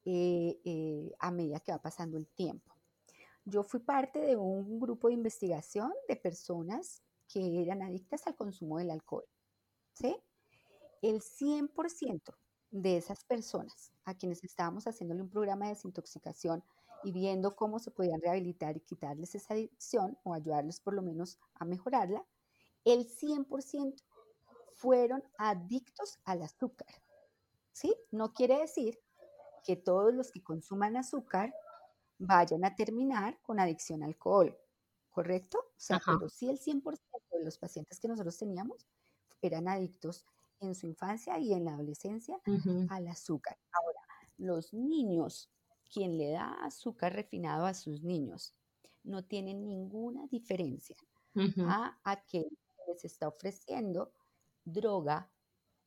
[0.04, 2.74] eh, eh, a medida que va pasando el tiempo.
[3.44, 8.78] Yo fui parte de un grupo de investigación de personas que eran adictas al consumo
[8.78, 9.24] del alcohol.
[9.92, 10.16] ¿sí?
[11.02, 12.34] El 100%
[12.70, 16.62] de esas personas a quienes estábamos haciéndole un programa de desintoxicación
[17.04, 21.38] y viendo cómo se podían rehabilitar y quitarles esa adicción o ayudarles por lo menos
[21.54, 22.24] a mejorarla,
[22.84, 24.02] el 100%
[24.72, 26.88] fueron adictos al azúcar.
[27.72, 27.94] ¿Sí?
[28.10, 28.98] No quiere decir
[29.64, 31.54] que todos los que consuman azúcar
[32.18, 34.58] vayan a terminar con adicción al alcohol,
[35.10, 35.58] ¿correcto?
[35.58, 36.16] O sea, Ajá.
[36.18, 36.82] pero sí el 100%
[37.44, 38.86] los pacientes que nosotros teníamos
[39.42, 40.26] eran adictos
[40.60, 42.40] en su infancia y en la adolescencia
[42.88, 43.56] al azúcar.
[43.72, 44.00] Ahora,
[44.38, 45.50] los niños,
[45.92, 48.54] quien le da azúcar refinado a sus niños,
[49.04, 50.96] no tienen ninguna diferencia
[51.66, 54.12] a aquel que les está ofreciendo
[54.64, 55.30] droga,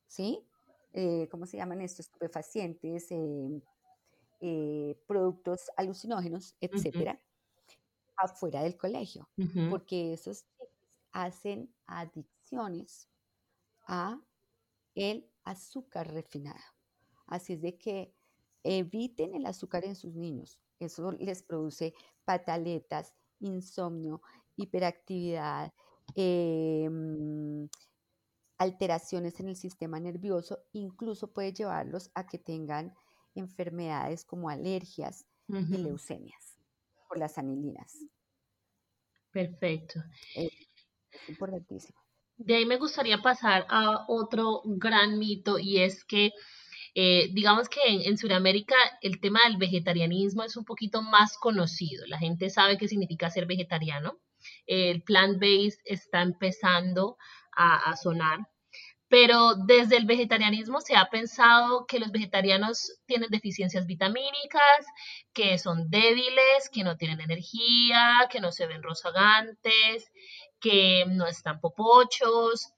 [0.06, 0.46] ¿sí?
[0.94, 2.06] Eh, ¿Cómo se llaman estos?
[2.06, 3.62] Estupefacientes, eh,
[4.40, 7.20] eh, productos alucinógenos, etcétera,
[8.16, 9.28] afuera del colegio,
[9.70, 10.44] porque esos
[11.12, 13.08] hacen adicciones
[13.86, 14.20] a
[14.94, 16.60] el azúcar refinado.
[17.26, 18.14] Así es de que
[18.62, 20.58] eviten el azúcar en sus niños.
[20.78, 21.94] Eso les produce
[22.24, 24.20] pataletas, insomnio,
[24.56, 25.72] hiperactividad,
[26.14, 27.66] eh, mm,
[28.58, 32.94] alteraciones en el sistema nervioso, incluso puede llevarlos a que tengan
[33.34, 36.58] enfermedades como alergias y leucemias
[37.08, 38.06] por las anilinas.
[39.32, 40.00] Perfecto.
[40.36, 40.50] Eh,
[41.28, 41.98] importantísimo.
[42.36, 46.32] De ahí me gustaría pasar a otro gran mito y es que,
[46.94, 52.04] eh, digamos que en, en Sudamérica el tema del vegetarianismo es un poquito más conocido.
[52.06, 54.18] La gente sabe qué significa ser vegetariano.
[54.66, 57.16] El plant-based está empezando
[57.56, 58.40] a, a sonar.
[59.08, 64.86] Pero desde el vegetarianismo se ha pensado que los vegetarianos tienen deficiencias vitamínicas,
[65.34, 70.10] que son débiles, que no tienen energía, que no se ven rozagantes,
[70.62, 72.72] que no están popochos.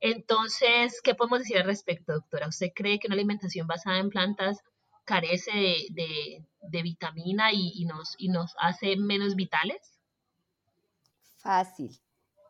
[0.00, 2.48] Entonces, ¿qué podemos decir al respecto, doctora?
[2.48, 4.58] ¿Usted cree que una alimentación basada en plantas
[5.04, 9.98] carece de, de- de vitamina y, y nos, y nos hace menos vitales?
[11.42, 11.98] Fácil.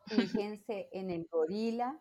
[0.07, 2.01] Fíjense en el gorila,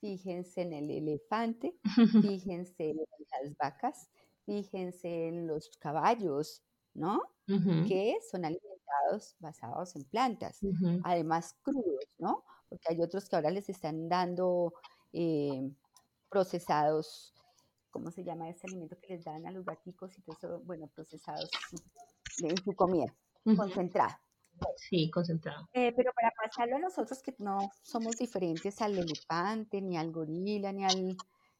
[0.00, 1.76] fíjense en el elefante,
[2.20, 4.10] fíjense en las vacas,
[4.46, 6.62] fíjense en los caballos,
[6.94, 7.20] ¿no?
[7.82, 8.44] Que son
[9.38, 10.60] basados en plantas,
[11.02, 12.44] además crudos, ¿no?
[12.68, 14.74] Porque hay otros que ahora les están dando
[15.12, 15.70] eh,
[16.28, 17.34] procesados,
[17.90, 20.60] ¿cómo se llama ese alimento que les dan a los gaticos y todo eso?
[20.60, 21.50] Bueno, procesados
[22.42, 23.14] en su comida,
[23.44, 23.56] ujú.
[23.56, 24.16] concentrado.
[24.76, 25.68] Sí, concentrado.
[25.72, 30.72] Eh, pero para pasarlo a nosotros que no somos diferentes al elefante, ni al gorila,
[30.72, 31.16] ni al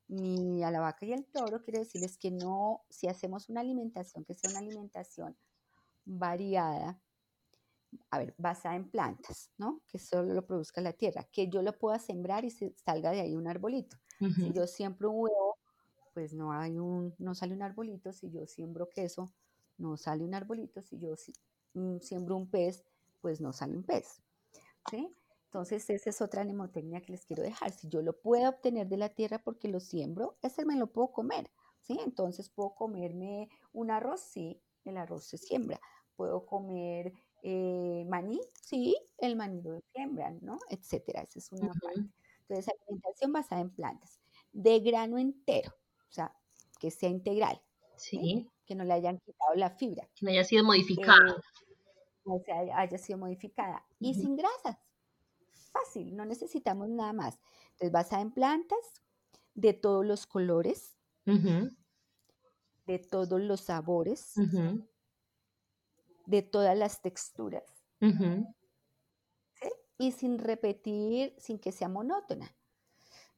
[0.08, 4.24] ni a la vaca y al toro, quiero decirles que no, si hacemos una alimentación
[4.24, 5.36] que sea una alimentación
[6.04, 7.02] variada,
[8.10, 9.82] a ver, basada en plantas, ¿no?
[9.88, 13.20] Que solo lo produzca la tierra, que yo lo pueda sembrar y se salga de
[13.20, 13.96] ahí un arbolito.
[14.36, 15.58] Si Ujú, yo siembro un huevo,
[16.14, 18.12] pues no hay un, no sale un arbolito.
[18.12, 19.34] Si yo siembro queso,
[19.78, 20.82] no sale un arbolito.
[20.82, 21.32] Si yo si-
[21.74, 22.84] mm, siembro un pez,
[23.20, 24.22] pues no sale un pez.
[24.90, 25.14] ¿sí?
[25.46, 27.70] Entonces, esa es otra mnemotecnia que les quiero dejar.
[27.72, 31.12] Si yo lo puedo obtener de la tierra porque lo siembro, ese me lo puedo
[31.12, 31.98] comer, ¿sí?
[32.04, 35.80] Entonces, puedo comerme un arroz, sí, el arroz se siembra.
[36.16, 37.12] Puedo comer
[37.42, 40.58] eh, maní, sí, el maní lo siembran, ¿no?
[40.70, 41.22] Etcétera.
[41.22, 42.02] Esa es una parte.
[42.48, 44.20] Entonces, alimentación basada en plantas,
[44.52, 45.72] de grano entero,
[46.08, 46.34] o sea,
[46.80, 47.60] que sea integral,
[47.96, 48.18] ¿sí?
[48.18, 51.16] Sí, Que no le hayan quitado la fibra, que no haya sido modificada.
[51.30, 51.42] eh,
[52.24, 54.78] o sea, haya- sido modificada y sin grasas.
[55.72, 57.38] Fácil, no necesitamos nada más.
[57.72, 59.02] Entonces, basada en plantas,
[59.54, 60.96] de todos los colores,
[62.86, 64.34] de todos los sabores,
[66.28, 67.64] de todas las texturas.
[69.98, 72.54] Y sin repetir, sin que sea monótona.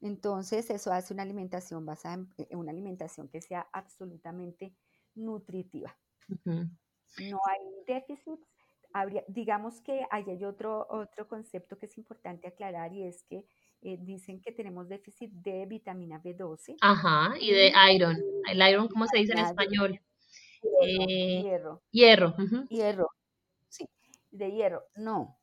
[0.01, 4.74] Entonces, eso hace una alimentación basada en en una alimentación que sea absolutamente
[5.14, 5.97] nutritiva.
[6.45, 8.47] No hay déficits.
[8.93, 13.47] Habría, digamos que ahí hay otro, otro concepto que es importante aclarar y es que
[13.82, 18.16] eh, dicen que tenemos déficit de vitamina B12 Ajá, y de iron.
[18.51, 20.01] El iron, ¿cómo se dice en español?
[20.62, 22.34] Hierro, Eh, hierro, hierro.
[22.68, 23.08] hierro,
[23.68, 23.86] sí,
[24.32, 25.40] de hierro, no,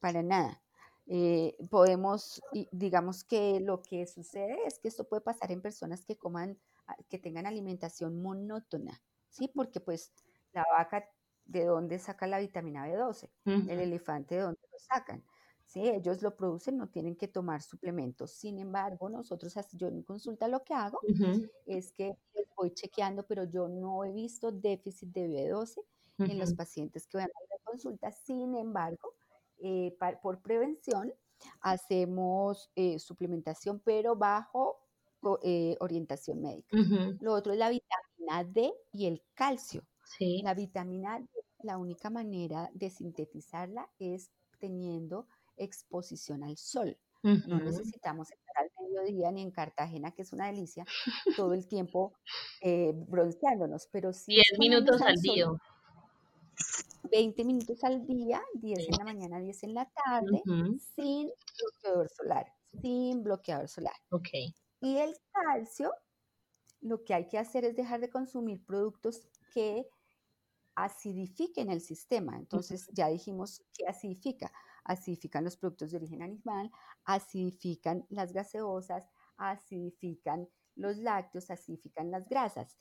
[0.00, 0.62] para nada.
[1.06, 6.04] Eh, podemos, y digamos que lo que sucede es que esto puede pasar en personas
[6.06, 9.48] que coman, ah, que tengan alimentación monótona, ¿sí?
[9.54, 10.14] Porque pues
[10.52, 11.08] La vaca,
[11.46, 13.32] ¿de dónde saca la vitamina B12?
[13.66, 15.24] El elefante, ¿de dónde lo sacan?
[15.64, 18.32] Sí, ellos lo producen, no tienen que tomar suplementos.
[18.32, 21.06] Sin embargo, nosotros, yo en consulta lo que hago
[21.66, 22.12] es que
[22.62, 25.82] voy chequeando, pero yo no he visto déficit de B12
[26.18, 28.12] en los pacientes que van a la consulta.
[28.12, 29.16] Sin embargo,
[29.58, 31.12] eh, por prevención,
[31.60, 34.78] hacemos eh, suplementación, pero bajo
[35.42, 36.76] eh, orientación médica.
[37.20, 39.82] Lo otro es la vitamina D y el calcio.
[40.44, 41.26] La vitamina D,
[41.64, 46.96] la única manera de sintetizarla es teniendo exposición al sol.
[47.22, 50.84] No necesitamos estar al mediodía ni en Cartagena, que es una delicia,
[51.36, 52.14] todo el tiempo
[52.60, 54.34] eh, bronceándonos, pero sí.
[54.34, 55.46] 10 minutos al día.
[57.10, 60.42] 20 minutos al día, 10 en la mañana, 10 en la tarde,
[60.94, 62.46] sin bloqueador solar,
[62.80, 63.94] sin bloqueador solar.
[64.10, 64.28] Ok.
[64.80, 65.92] Y el calcio,
[66.80, 69.86] lo que hay que hacer es dejar de consumir productos que
[70.74, 72.36] acidifiquen el sistema.
[72.36, 74.52] Entonces, ya dijimos que acidifica
[74.84, 76.70] acidifican los productos de origen animal,
[77.04, 82.78] acidifican las gaseosas, acidifican los lácteos, acidifican las grasas.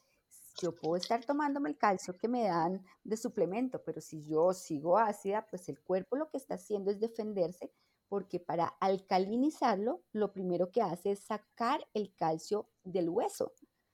[0.61, 4.97] Yo puedo estar tomándome el calcio que me dan de suplemento, pero si yo sigo
[4.97, 7.71] ácida, pues el cuerpo lo que está haciendo es defenderse
[8.11, 13.53] porque para alcalinizarlo, lo primero que hace es sacar el calcio del hueso.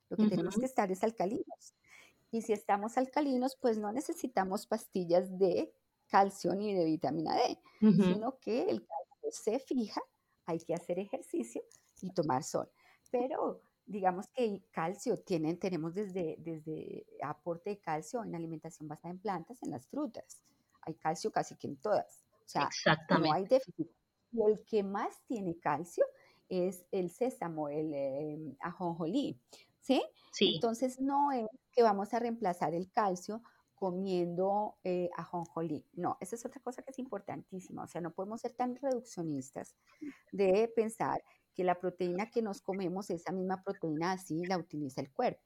[0.10, 1.76] Lo que tenemos que estar es alcalinos.
[2.32, 5.72] Y si estamos alcalinos, pues no necesitamos pastillas de
[6.08, 10.02] calcio ni de vitamina D, sino que el calcio se fija,
[10.46, 11.62] hay que hacer ejercicio
[12.02, 12.70] y tomar sol.
[13.12, 19.20] Pero digamos que calcio tienen, tenemos desde, desde aporte de calcio en alimentación basada en
[19.20, 20.44] plantas, en las frutas.
[20.82, 22.26] Hay calcio casi que en todas.
[22.46, 22.70] O sea,
[23.20, 23.90] no hay déficit.
[24.32, 26.06] Y el que más tiene calcio
[26.50, 29.40] es el sésamo, el em, ajonjolí.
[29.82, 30.04] ¿sí?
[30.32, 30.56] ¿sí?
[30.56, 33.42] Entonces no es que vamos a reemplazar el calcio
[33.78, 35.86] comiendo eh, ajonjolí.
[35.94, 37.84] No, esa es otra cosa que es importantísima.
[37.84, 39.76] O sea, no podemos ser tan reduccionistas
[40.32, 41.24] de pensar
[41.54, 45.42] que la proteína que nos comemos, esa misma proteína así la utiliza el cuerpo.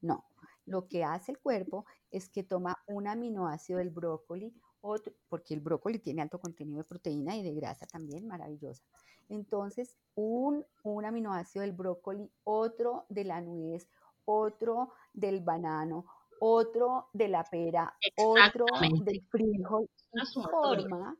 [0.00, 0.24] No,
[0.64, 5.60] lo que hace el cuerpo es que toma un aminoácido del brócoli, otro, porque el
[5.60, 8.82] brócoli tiene alto contenido de proteína y de grasa también, maravillosa.
[9.28, 13.88] Entonces, un, un aminoácido del brócoli, otro de la nuez,
[14.24, 16.04] otro del banano,
[16.40, 18.66] otro de la pera, otro
[19.04, 19.88] del frijol,
[20.50, 21.16] forma,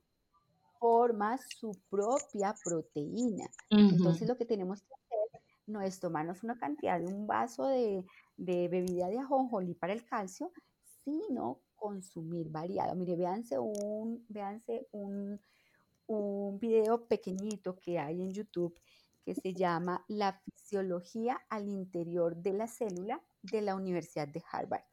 [0.78, 3.46] forma su propia proteína.
[3.70, 8.04] Entonces lo que tenemos que hacer no es tomarnos una cantidad de un vaso de,
[8.36, 10.52] bebida de ajonjolí para el calcio,
[11.04, 12.94] sino consumir variado.
[12.94, 15.40] Mire, véanse un, véanse un,
[16.06, 18.78] un video pequeñito que hay en YouTube
[19.24, 24.84] que se llama La fisiología al interior de la célula de la Universidad de Harvard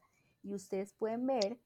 [0.44, 1.58] y ustedes pueden ver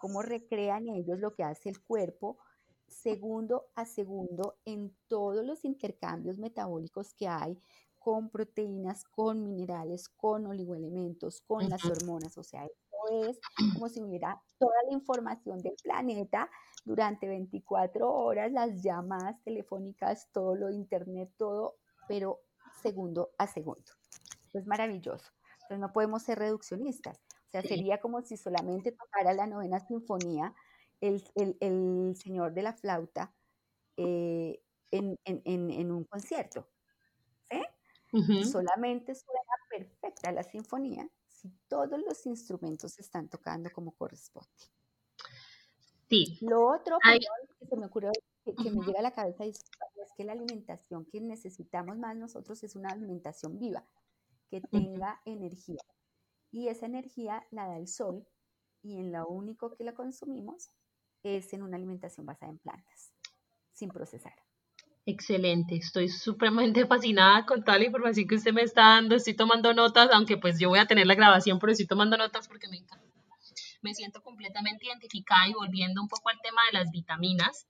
[0.00, 2.38] cómo recrean ellos lo que hace el cuerpo
[2.86, 7.60] segundo a segundo en todos los intercambios metabólicos que hay
[7.98, 12.36] con proteínas, con minerales, con oligoelementos, con las hormonas.
[12.38, 13.38] O sea, esto es
[13.74, 16.50] como si hubiera toda la información del planeta
[16.84, 21.76] durante 24 horas, las llamadas telefónicas, todo lo internet, todo,
[22.08, 22.40] pero
[22.82, 23.92] segundo a segundo.
[24.54, 25.30] Es maravilloso.
[25.62, 27.20] Entonces no podemos ser reduccionistas.
[27.50, 30.54] O sea, sería como si solamente tocara la novena sinfonía
[31.00, 31.20] el,
[32.16, 33.34] señor de la flauta
[33.96, 36.68] eh, en, un concierto.
[37.50, 38.44] ¿sí?
[38.44, 44.48] Solamente suena perfecta la sinfonía si todos los instrumentos están tocando como corresponde.
[46.08, 46.38] Sí.
[46.42, 48.12] Lo otro que se me ocurrió,
[48.44, 49.58] que, me llega a la cabeza es
[50.16, 53.84] que la alimentación que necesitamos más nosotros es una alimentación viva,
[54.48, 55.80] que tenga energía
[56.52, 58.26] y esa energía la da el sol
[58.82, 60.70] y en lo único que la consumimos
[61.22, 63.12] es en una alimentación basada en plantas,
[63.72, 64.34] sin procesar.
[65.06, 69.72] Excelente, estoy supremamente fascinada con toda la información que usted me está dando, estoy tomando
[69.74, 72.78] notas, aunque pues yo voy a tener la grabación, pero estoy tomando notas porque me
[72.78, 73.06] encanta.
[73.82, 77.66] Me siento completamente identificada y volviendo un poco al tema de las vitaminas.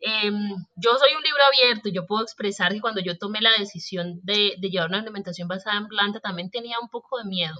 [0.00, 4.20] Em, yo soy un libro abierto yo puedo expresar que cuando yo tomé la decisión
[4.24, 7.54] de, de llevar una alimentación basada en planta también tenía un poco de miedo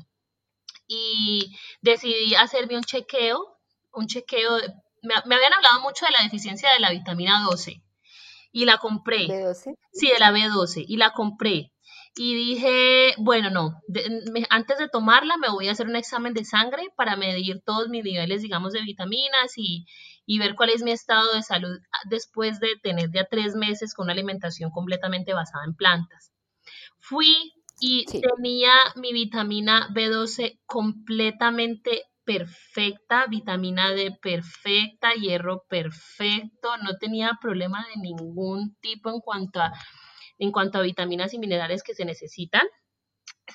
[0.89, 3.59] y decidí hacerme un chequeo,
[3.93, 4.59] un chequeo,
[5.03, 7.83] me, habían hablado mucho de la deficiencia de la vitamina 12
[8.53, 9.27] y la compré.
[9.27, 9.75] ¿B12?
[9.93, 11.73] Sí, de la B12 y la compré.
[12.19, 13.83] Y dije, bueno, no,
[14.49, 18.05] antes de tomarla me voy a hacer un examen de sangre para medir todos mis
[18.05, 19.85] niveles, digamos, de vitaminas y,
[20.25, 24.05] y ver cuál es mi estado de salud después de tener ya tres meses con
[24.05, 26.33] una alimentación completamente basada en plantas.
[26.99, 37.39] Fui y tenía mi vitamina B12 completamente perfecta, vitamina D perfecta, hierro perfecto, no tenía
[37.41, 39.73] problema de ningún tipo en cuanto a,
[40.39, 42.67] en cuanto a vitaminas y minerales que se necesitan.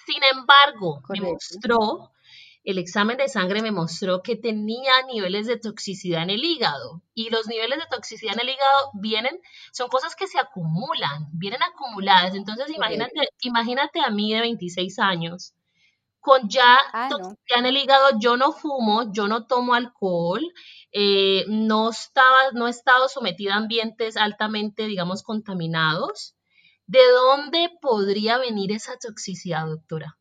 [0.06, 2.12] Sin embargo, me mostró,
[2.64, 7.02] el examen de sangre me mostró que tenía niveles de toxicidad en el hígado.
[7.14, 9.40] Y los niveles de toxicidad en el hígado vienen,
[9.72, 12.36] son cosas que se acumulan, vienen acumuladas.
[12.36, 15.54] Entonces, imagínate, imagínate a mí de 26 años,
[16.20, 17.18] con ya Ah, no.
[17.18, 20.42] toxicidad en el hígado, yo no fumo, yo no tomo alcohol,
[20.92, 26.36] eh, no, estaba, no he estado sometida a ambientes altamente, digamos, contaminados.
[26.86, 30.18] ¿De dónde podría venir esa toxicidad, doctora?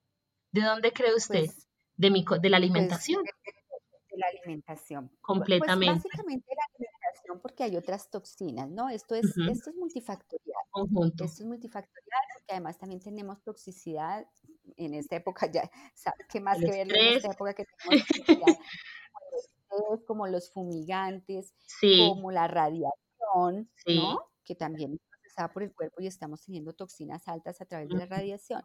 [0.53, 1.47] ¿De dónde cree usted?
[1.47, 1.67] Pues,
[2.01, 5.09] de, mi, co- de la pues alimentación, de la alimentación.
[5.09, 8.89] Pu- Pues completamente, básicamente la alimentación porque hay otras toxinas, ¿no?
[8.89, 10.63] Esto es, esto es multifactorial.
[10.71, 11.25] conjunto.
[11.25, 14.27] Esto es multifactorial porque además también tenemos toxicidad
[14.77, 15.63] en esta época ya,
[15.95, 18.57] ¿sabes qué más El que verlo en esta época que tenemos toxicidad?
[20.07, 24.19] Como los fumigantes, sí, como la radiación, sí, ¿no?
[24.45, 27.97] Que también es procesada por el cuerpo y estamos teniendo toxinas altas a través de
[27.99, 28.63] la radiación.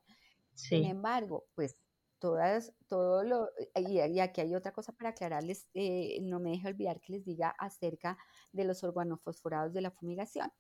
[0.56, 1.78] Sin embargo, pues
[2.26, 6.70] todas, todo lo, y, y aquí hay otra cosa para aclararles, eh, no me deje
[6.70, 8.18] olvidar que les diga acerca
[8.52, 10.52] de los organofosforados de la fumigación,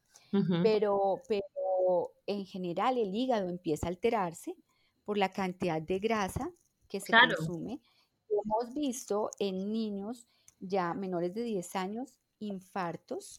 [0.61, 4.55] pero, pero en general el hígado empieza a alterarse
[5.05, 6.51] por la cantidad de grasa
[6.87, 7.81] que se claro, consume.
[8.29, 10.27] Hemos visto en niños
[10.59, 13.37] ya menores de 10 años infartos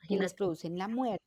[0.00, 1.24] que les imagínate, producen la muerte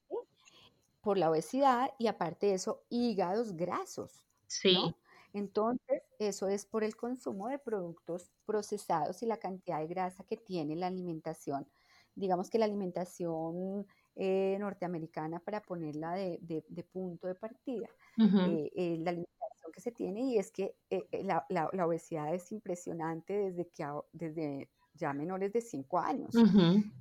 [0.99, 4.97] por la obesidad y aparte de eso, hígados grasos, sí, ¿no?
[5.33, 10.37] Entonces, eso es por el consumo de productos procesados y la cantidad de grasa que
[10.37, 11.67] tiene la alimentación.
[12.15, 18.69] Digamos que la alimentación eh, norteamericana, para ponerla de, de- de punto de partida, eh,
[18.75, 22.51] eh, la alimentación que se tiene y es que eh, la, la- la obesidad es
[22.51, 26.35] impresionante desde, que, a- desde ya menores de 5 años.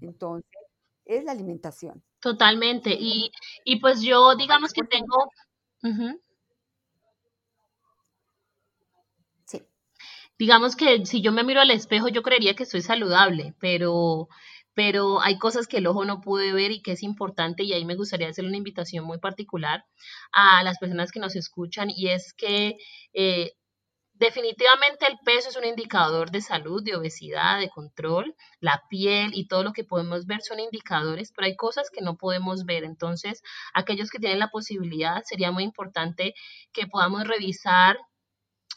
[0.00, 0.46] Entonces,
[1.04, 2.02] es la alimentación.
[2.20, 2.90] totalmente.
[2.98, 3.30] Y,
[3.64, 5.30] y pues yo, digamos que tengo.
[10.41, 14.30] Digamos que si yo me miro al espejo, yo creería que estoy saludable, pero,
[14.72, 17.84] pero hay cosas que el ojo no puede ver y que es importante y ahí
[17.84, 19.84] me gustaría hacer una invitación muy particular
[20.32, 22.78] a las personas que nos escuchan y es que
[23.12, 23.53] eh,
[24.14, 29.47] definitivamente el peso es un indicador de salud, de obesidad, de control, la piel y
[29.47, 32.84] todo lo que podemos ver son indicadores, pero hay cosas que no podemos ver.
[32.84, 33.43] Entonces,
[33.74, 36.32] aquellos que tienen la posibilidad, sería muy importante
[36.72, 37.99] que podamos revisar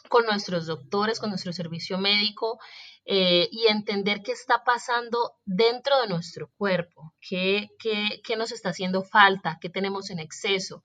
[0.10, 2.60] con nuestros doctores, con nuestro servicio médico
[3.06, 8.70] eh, y entender qué está pasando dentro de nuestro cuerpo, qué, qué, qué nos está
[8.70, 10.84] haciendo falta, qué tenemos en exceso.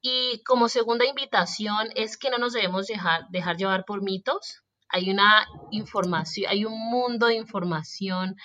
[0.00, 4.62] Y como segunda invitación es que no nos debemos dejar, dejar llevar por mitos.
[4.88, 8.36] Hay una información, hay un mundo de información,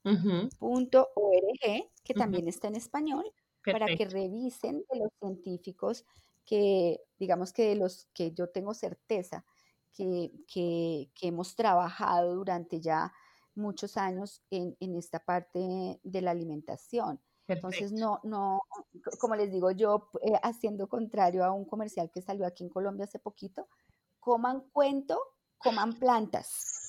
[2.03, 3.25] que también está en español,
[3.69, 6.05] para que revisen de los científicos
[6.45, 9.45] que, digamos que de los que yo tengo certeza
[9.91, 13.13] que, que- que hemos trabajado durante ya
[13.55, 17.21] muchos años en, en esta parte de la alimentación.
[17.55, 18.61] Entonces, no, no,
[19.03, 22.69] co- como les digo yo, eh, haciendo contrario a un comercial que salió aquí en
[22.69, 23.67] Colombia hace poquito,
[24.19, 25.19] coman cuento,
[25.59, 26.79] coman plantas.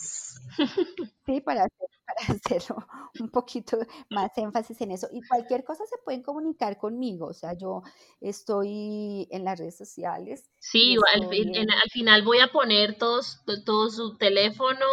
[1.26, 2.86] Sí, para, hacer, para hacerlo
[3.20, 3.78] un poquito
[4.08, 5.08] más énfasis en eso.
[5.12, 7.26] Y cualquier cosa se pueden comunicar conmigo.
[7.26, 7.82] O sea, yo
[8.20, 10.50] estoy en las redes sociales.
[10.58, 14.86] Sí, al, al, final voy a poner todos, todo su teléfono,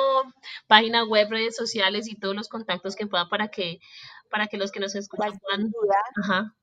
[0.68, 3.80] página web, redes sociales y todos los contactos que pueda para que,
[4.30, 5.72] para que los que nos escuchan puedan.
[5.72, 6.56] Duda, Ajá.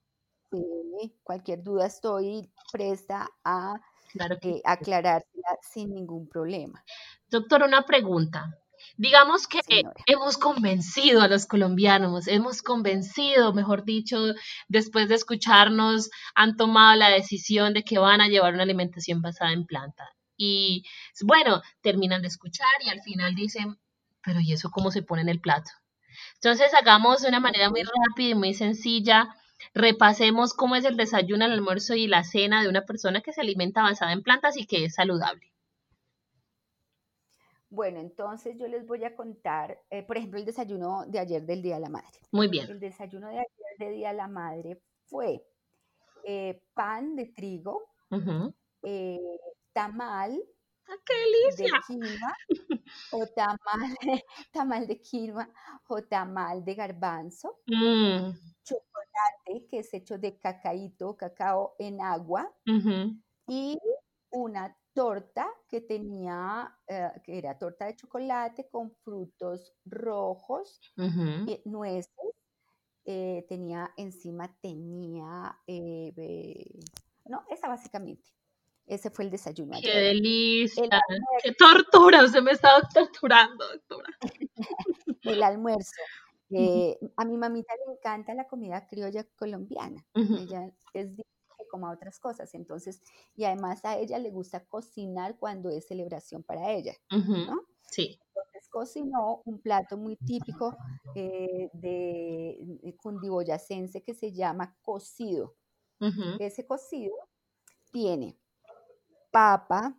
[0.53, 3.81] Sí, cualquier duda estoy presta a
[4.15, 4.63] claro que...
[4.63, 5.23] Eh,
[5.61, 6.83] sin ningún problema.
[7.29, 8.57] Doctor, una pregunta.
[8.97, 9.61] Digamos que
[10.07, 14.19] hemos convencido a los colombianos, hemos convencido, mejor dicho,
[14.69, 19.53] después de escucharnos, han tomado la decisión de que van a llevar una alimentación basada
[19.53, 20.05] en planta.
[20.37, 20.85] Y
[21.23, 23.79] bueno, terminan de escuchar y al final dicen,
[24.23, 25.71] pero ¿y eso cómo se pone en el plato?
[26.35, 29.35] Entonces hagamos de una manera muy rápida y muy sencilla,
[29.75, 33.41] repasemos cómo es el desayuno, el almuerzo y la cena de una persona que se
[33.41, 35.51] alimenta basada en plantas y que es saludable.
[37.71, 41.61] Bueno, entonces yo les voy a contar, eh, por ejemplo, el desayuno de ayer del
[41.61, 42.21] Día de la Madre.
[42.31, 42.71] Muy bien.
[42.71, 45.45] El desayuno de ayer del Día de la Madre fue
[46.23, 47.83] eh, pan de trigo,
[48.83, 49.19] eh,
[49.73, 50.41] tamal
[50.87, 52.37] ¡Ah, qué de quinoa,
[53.13, 53.59] o tamal,
[54.53, 55.49] tamal de quinoa,
[55.89, 58.33] o tamal de garbanzo, mm.
[58.63, 62.53] chocolate que es hecho de cacaíto, cacao en agua,
[63.47, 63.79] y
[64.31, 72.13] una torta que tenía, eh, que era torta de chocolate con frutos rojos, y nueces,
[73.07, 75.59] eh, tenía encima, tenía,
[77.27, 78.35] no, esa básicamente.
[78.87, 79.79] Ese fue el desayuno.
[79.81, 81.01] ¡Qué delicia!
[81.43, 82.25] ¡Qué tortura!
[82.25, 84.09] Usted me estaba torturando, doctora.
[85.23, 85.91] el almuerzo.
[87.17, 90.05] a mi mamita le encanta la comida criolla colombiana.
[90.15, 91.09] Ella es
[91.75, 92.55] como a otras cosas.
[92.55, 93.03] Entonces,
[93.35, 97.63] y además a ella le gusta cocinar cuando es celebración para ella, ¿no?
[97.91, 98.21] Sí.
[98.29, 100.77] Entonces cocinó un plato muy típico
[101.17, 105.57] eh, de cundiboyacense que se llama cocido.
[106.39, 107.15] Ese cocido
[107.91, 108.37] tiene
[109.35, 109.93] papa,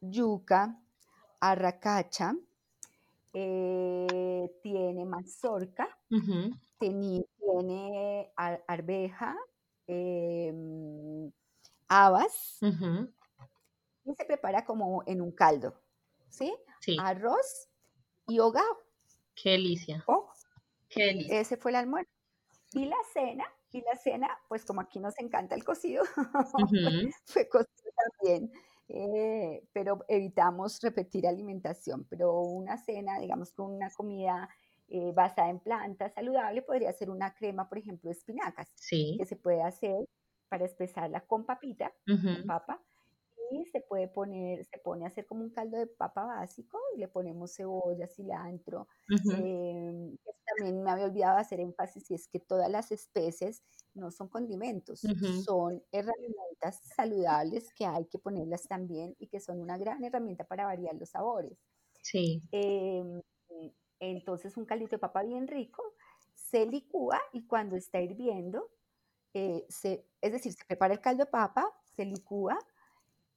[0.00, 0.76] yuca,
[1.38, 2.34] arracacha,
[3.32, 5.88] eh, tiene mazorca,
[6.80, 8.32] tiene,
[8.66, 9.36] arveja,
[9.88, 11.30] Em,
[11.88, 12.58] habas
[14.04, 15.80] y se prepara como en un caldo,
[16.28, 16.52] ¿sí?
[16.98, 17.68] Arroz
[18.26, 18.82] y hogao.
[19.36, 20.02] Qué delicia.
[20.08, 20.28] Oh,
[20.88, 21.40] Qué delicia.
[21.40, 22.10] Ese fue el almuerzo.
[22.72, 26.02] Y la cena, y la cena, pues como aquí nos encanta el cocido,
[27.26, 28.52] fue cocido también.
[28.88, 34.48] Eh, pero evitamos repetir alimentación, pero una cena, digamos, con una comida
[34.88, 39.36] eh, basada en plantas saludable, podría ser una crema, por ejemplo, de espinacas, que se
[39.36, 39.96] puede hacer
[40.48, 42.80] para espesarla con papita, con papa,
[43.50, 46.98] y se puede poner, se pone a hacer como un caldo de papa básico y
[47.00, 48.88] le ponemos cebolla, cilantro.
[49.28, 50.16] Em,
[50.46, 53.62] también me había olvidado hacer énfasis y es que todas las especies
[53.94, 59.78] no son condimentos, son herramientas saludables que hay que ponerlas también y que son una
[59.78, 61.58] gran herramienta para variar los sabores.
[62.02, 62.42] Sí.
[62.52, 63.22] Em,
[64.00, 65.82] entonces un caldito de papa bien rico
[66.34, 68.70] se licúa y cuando está hirviendo,
[69.34, 72.58] eh, se, es decir, se prepara el caldo de papa, se licúa,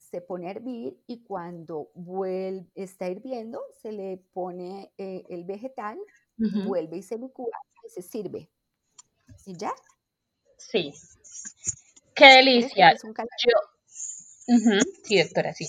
[0.09, 5.97] se pone a hervir y cuando vuelve, está hirviendo, se le pone eh, el vegetal,
[6.37, 8.49] vuelve y se licúa y se sirve.
[9.45, 9.71] ¿Y ya?
[10.57, 10.93] Sí.
[12.15, 12.95] Qué delicia.
[15.03, 15.65] Sí, doctora, sí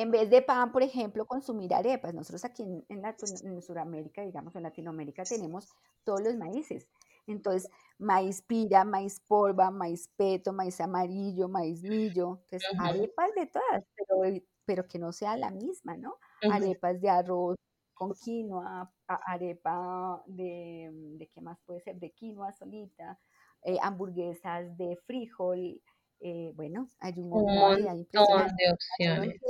[0.00, 2.14] en vez de pan, por ejemplo, consumir arepas.
[2.14, 5.68] Nosotros aquí en, en, Sudamérica, digamos en Latinoamérica, tenemos
[6.04, 6.86] todos los maíces.
[7.26, 12.40] Entonces, maíz pira, maíz polva, maíz peto, maíz amarillo, maíz millo.
[12.42, 16.18] Entonces, arepas de todas, pero, pero que no sea la misma, ¿no?
[16.50, 17.56] Arepas de arroz
[17.94, 21.96] con quinoa, arepa de, de, ¿qué más puede ser?
[21.96, 23.18] De quinoa solita,
[23.62, 25.82] eh, hamburguesas de frijol.
[26.20, 29.40] Eh, bueno, hay un montón de opciones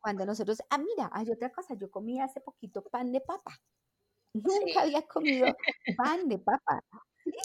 [0.00, 3.60] cuando nosotros, ah, mira, hay otra cosa, yo comí hace poquito pan de papa.
[4.34, 5.46] Nunca había comido
[5.96, 6.82] pan de papa.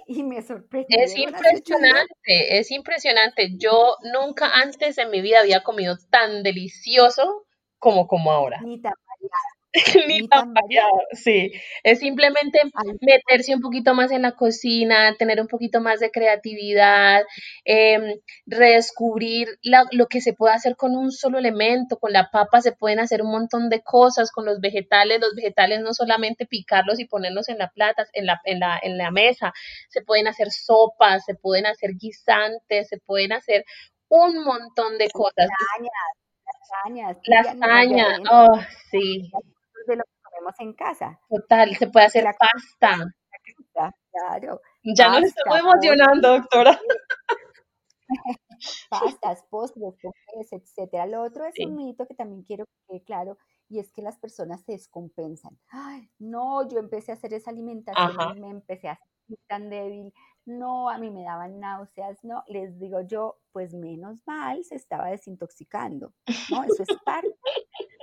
[0.08, 0.98] Y me sorprendió.
[0.98, 3.58] Es impresionante, es impresionante.
[3.58, 7.46] Yo nunca antes en mi vida había comido tan delicioso
[7.80, 8.62] como como ahora.
[8.62, 8.94] Ni tan
[10.08, 11.52] Ni tan variado, sí.
[11.84, 12.60] Es simplemente
[13.02, 17.24] meterse un poquito más en la cocina, tener un poquito más de creatividad,
[17.66, 21.98] em, redescubrir lo que se puede hacer con un solo elemento.
[21.98, 25.82] Con la papa se pueden hacer un montón de cosas, con los vegetales, los vegetales
[25.82, 29.54] no solamente picarlos y ponerlos en la plata, en la, en la, en la mesa,
[29.90, 33.66] se pueden hacer sopas, se pueden hacer guisantes, se pueden hacer
[34.10, 35.48] un montón de cosas
[36.68, 37.18] lasañas.
[37.26, 38.60] Lasaña, oh,
[38.92, 39.32] sí.
[39.88, 41.20] De lo que comemos en casa.
[41.30, 43.14] Total, se puede hacer pasta.
[44.12, 44.62] Claro.
[44.84, 46.80] Ya nos estamos emocionando, doctora.
[48.90, 49.96] Pastas, postres,
[50.52, 51.06] etcétera.
[51.08, 53.38] Lo otro es un mito que también quiero que quede claro
[53.70, 55.58] y es que las personas se descompensan.
[55.70, 60.14] Ay, no, yo empecé a hacer esa alimentación y me empecé a sentir tan débil.
[60.46, 65.10] No, a mí me daban náuseas, no, les digo yo, pues menos mal se estaba
[65.10, 66.14] desintoxicando,
[66.52, 66.64] ¿no?
[66.64, 67.34] Eso es parte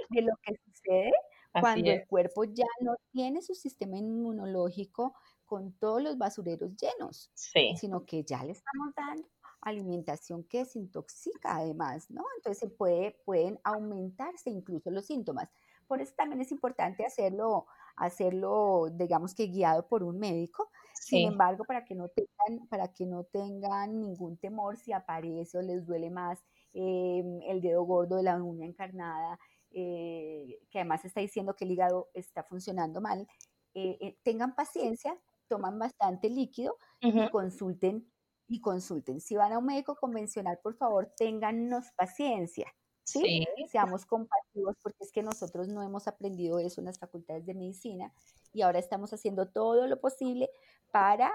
[0.08, 1.12] de lo que sucede
[1.58, 5.14] cuando el cuerpo ya no tiene su sistema inmunológico
[5.44, 7.32] con todos los basureros llenos,
[7.72, 9.28] sino que ya le estamos dando
[9.62, 12.24] alimentación que desintoxica además, ¿no?
[12.36, 15.48] Entonces puede, pueden aumentarse incluso los síntomas.
[15.86, 17.66] Por eso también es importante hacerlo,
[17.96, 20.70] hacerlo, digamos que guiado por un médico.
[20.94, 25.62] Sin embargo, para que no tengan, para que no tengan ningún temor si aparece o
[25.62, 26.38] les duele más
[26.72, 29.38] em, el dedo gordo de la uña encarnada,
[29.72, 33.26] eh, que además está diciendo que el hígado está funcionando mal,
[33.74, 35.16] eh, eh, tengan paciencia,
[35.48, 38.10] toman bastante líquido y consulten
[38.48, 39.20] y consulten.
[39.20, 42.66] Si van a un médico convencional, por favor, téngannos paciencia.
[43.04, 43.46] ¿sí?
[43.70, 48.12] Seamos compasivos porque es que nosotros no hemos aprendido eso en las facultades de medicina
[48.52, 50.50] y ahora estamos haciendo todo lo posible
[50.92, 51.32] para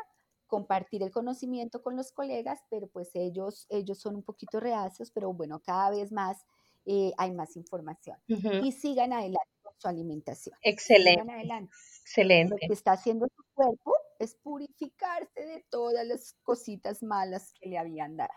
[0.48, 5.34] compartir el conocimiento con los colegas, pero pues ellos, ellos son un poquito reacios, pero
[5.34, 6.46] bueno, cada vez más
[6.86, 8.18] eh, hay más información.
[8.28, 10.56] Y sigan adelante con su alimentación.
[10.62, 11.22] Excelente.
[11.22, 11.74] Sigan adelante.
[12.02, 12.54] Excelente.
[12.54, 17.78] Lo que está haciendo su cuerpo es purificarse de todas las cositas malas que le
[17.78, 18.34] habían dado.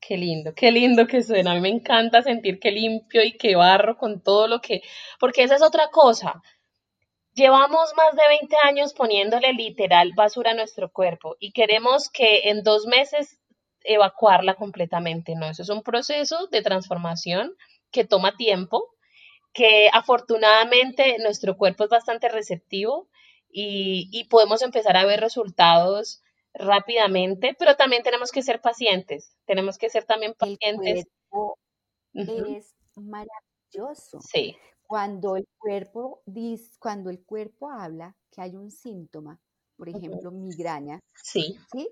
[0.00, 1.52] Qué lindo, qué lindo que suena.
[1.52, 4.82] A mí me encanta sentir que limpio y que barro con todo lo que...
[5.18, 6.40] Porque esa es otra cosa.
[7.34, 12.62] Llevamos más de 20 años poniéndole literal basura a nuestro cuerpo y queremos que en
[12.62, 13.37] dos meses
[13.88, 15.34] evacuarla completamente.
[15.34, 17.54] No, eso es un proceso de transformación
[17.90, 18.84] que toma tiempo,
[19.52, 23.08] que afortunadamente nuestro cuerpo es bastante receptivo
[23.50, 29.88] y, podemos empezar a ver resultados rápidamente, pero también tenemos que ser pacientes, tenemos que
[29.88, 31.06] ser también pacientes.
[32.12, 34.20] es maravilloso.
[34.20, 34.56] Sí.
[34.86, 39.40] Cuando el cuerpo dice, cuando el cuerpo habla que hay un síntoma,
[39.76, 41.58] por ejemplo, migraña, sí.
[41.72, 41.88] ¿sí?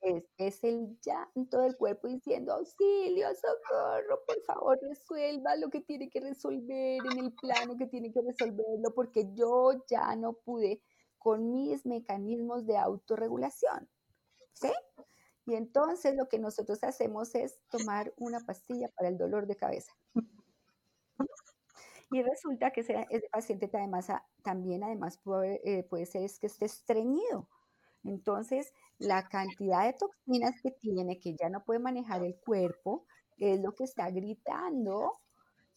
[0.00, 6.08] Es, es, el llanto del cuerpo diciendo, auxilio, socorro, por favor, resuelva lo que tiene
[6.08, 10.82] que resolver en el plano que tiene que resolverlo, porque yo ya no pude
[11.18, 13.88] con mis mecanismos de autorregulación.
[14.52, 14.72] ¿Sí?
[15.46, 19.92] Y entonces lo que nosotros hacemos es tomar una pastilla para el dolor de cabeza.
[22.12, 24.08] Y resulta que ese, paciente además,
[24.42, 27.48] también además puede, eh, puede ser es que esté estreñido.
[28.04, 33.06] Entonces, la cantidad de toxinas que tiene, que ya no puede manejar el cuerpo,
[33.36, 35.20] es lo que está gritando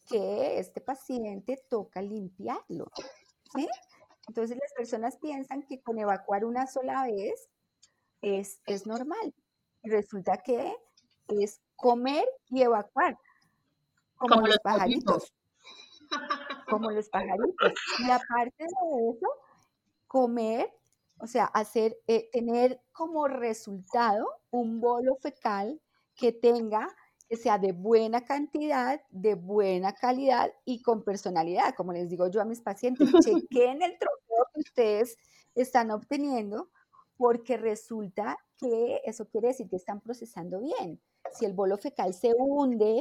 [0.06, 2.90] que este paciente toca limpiarlo.
[3.54, 3.68] ¿sí?
[4.28, 7.48] Entonces las personas piensan que con evacuar una sola vez
[8.22, 9.34] es, es normal.
[9.82, 10.74] Y resulta que
[11.28, 13.18] es comer y evacuar,
[14.16, 15.34] como, los pajaritos.
[16.68, 17.72] Como los pajaritos.
[17.98, 19.28] Y aparte de eso,
[20.06, 20.72] comer
[21.24, 25.80] o sea, hacer, eh, tener como resultado un bolo fecal
[26.14, 26.86] que tenga,
[27.26, 31.74] que sea de buena cantidad, de buena calidad y con personalidad.
[31.74, 33.08] Como les digo yo a mis pacientes,
[33.48, 35.16] chequen el trofeo que ustedes
[35.54, 36.68] están obteniendo
[37.16, 41.00] porque resulta que eso quiere decir que están procesando bien.
[41.32, 43.00] Si el bolo fecal se hunde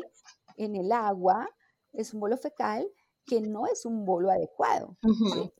[0.55, 1.49] en el agua,
[1.91, 2.89] es un bolo fecal
[3.25, 4.97] que no es un bolo adecuado.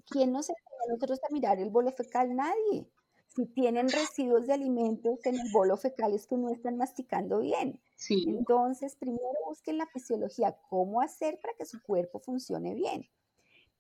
[0.10, 0.42] ¿Quién no
[0.90, 2.36] nosotros a mirar el bolo fecal?
[2.36, 2.88] Nadie.
[3.36, 7.82] Si tienen residuos de alimentos en el bolo fecal es que no están masticando bien.
[8.28, 13.10] Entonces, primero busquen la fisiología, cómo hacer para que su cuerpo funcione bien.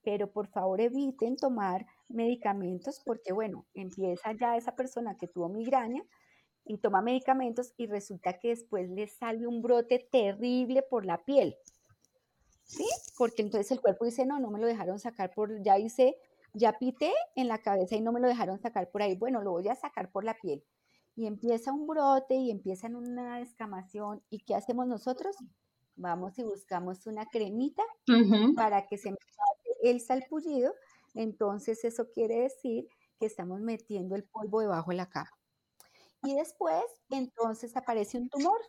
[0.03, 6.03] Pero por favor eviten tomar medicamentos porque, bueno, empieza ya esa persona que tuvo migraña
[6.65, 11.55] y toma medicamentos y resulta que después le sale un brote terrible por la piel.
[12.63, 12.88] ¿Sí?
[13.17, 16.17] Porque entonces el cuerpo dice, no, no me lo dejaron sacar por, ya hice
[16.53, 19.15] ya pité en la cabeza y no me lo dejaron sacar por ahí.
[19.15, 20.63] Bueno, lo voy a sacar por la piel.
[21.15, 24.23] Y empieza un brote y empieza una descamación.
[24.30, 25.35] ¿Y qué hacemos nosotros?
[25.95, 27.84] Vamos y buscamos una cremita
[28.55, 29.17] para que se me
[29.84, 30.73] el salpullido.
[31.13, 32.88] Entonces eso quiere decir
[33.19, 35.30] que estamos metiendo el polvo debajo de la cama.
[36.23, 38.59] Y después, entonces aparece un tumor.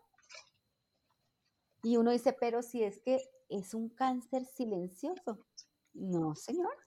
[1.82, 5.38] Y uno dice, pero si es que es un cáncer silencioso.
[5.92, 6.83] No, señor.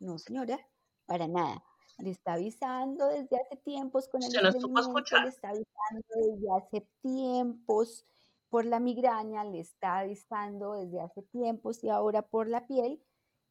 [0.00, 0.58] No, señora,
[1.06, 1.62] para nada.
[1.98, 4.38] Le está avisando desde hace tiempos con el le
[5.28, 8.06] está avisando desde hace tiempos
[8.48, 13.04] por la migraña, le está avisando desde hace tiempos y ahora por la piel,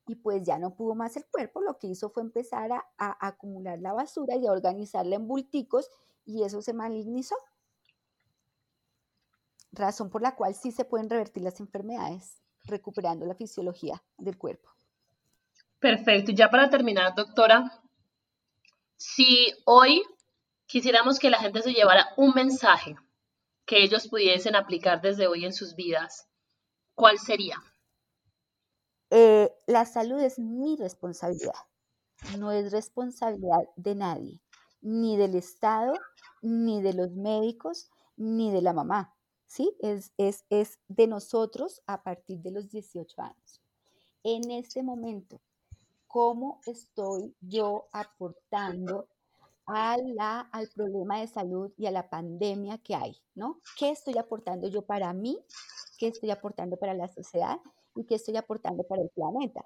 [0.07, 3.27] y pues ya no pudo más el cuerpo, lo que hizo fue empezar a, a
[3.27, 5.89] acumular la basura y a organizarla en bulticos,
[6.25, 7.35] y eso se malignizó.
[9.71, 14.69] Razón por la cual sí se pueden revertir las enfermedades, recuperando la fisiología del cuerpo.
[15.79, 16.31] Perfecto.
[16.31, 17.71] Y ya para terminar, doctora,
[18.97, 20.03] si hoy
[20.65, 22.95] quisiéramos que la gente se llevara un mensaje
[23.65, 26.27] que ellos pudiesen aplicar desde hoy en sus vidas,
[26.95, 27.55] ¿cuál sería?
[29.09, 31.53] Eh, la salud es mi responsabilidad,
[32.37, 34.41] no es responsabilidad de nadie,
[34.81, 35.93] ni del Estado,
[36.41, 39.15] ni de los médicos, ni de la mamá.
[39.49, 39.75] ¿sí?
[39.79, 43.61] Es, es, es de nosotros a partir de los 18 años.
[44.23, 45.41] En este momento,
[46.09, 49.07] ¿cómo estoy yo aportando
[49.67, 53.59] a la, al problema de salud y a la pandemia que hay, ¿no?
[53.77, 55.39] ¿Qué estoy aportando yo para mí?
[55.99, 57.59] ¿Qué estoy aportando para la sociedad?
[57.95, 59.63] ¿Y qué estoy aportando para el planeta?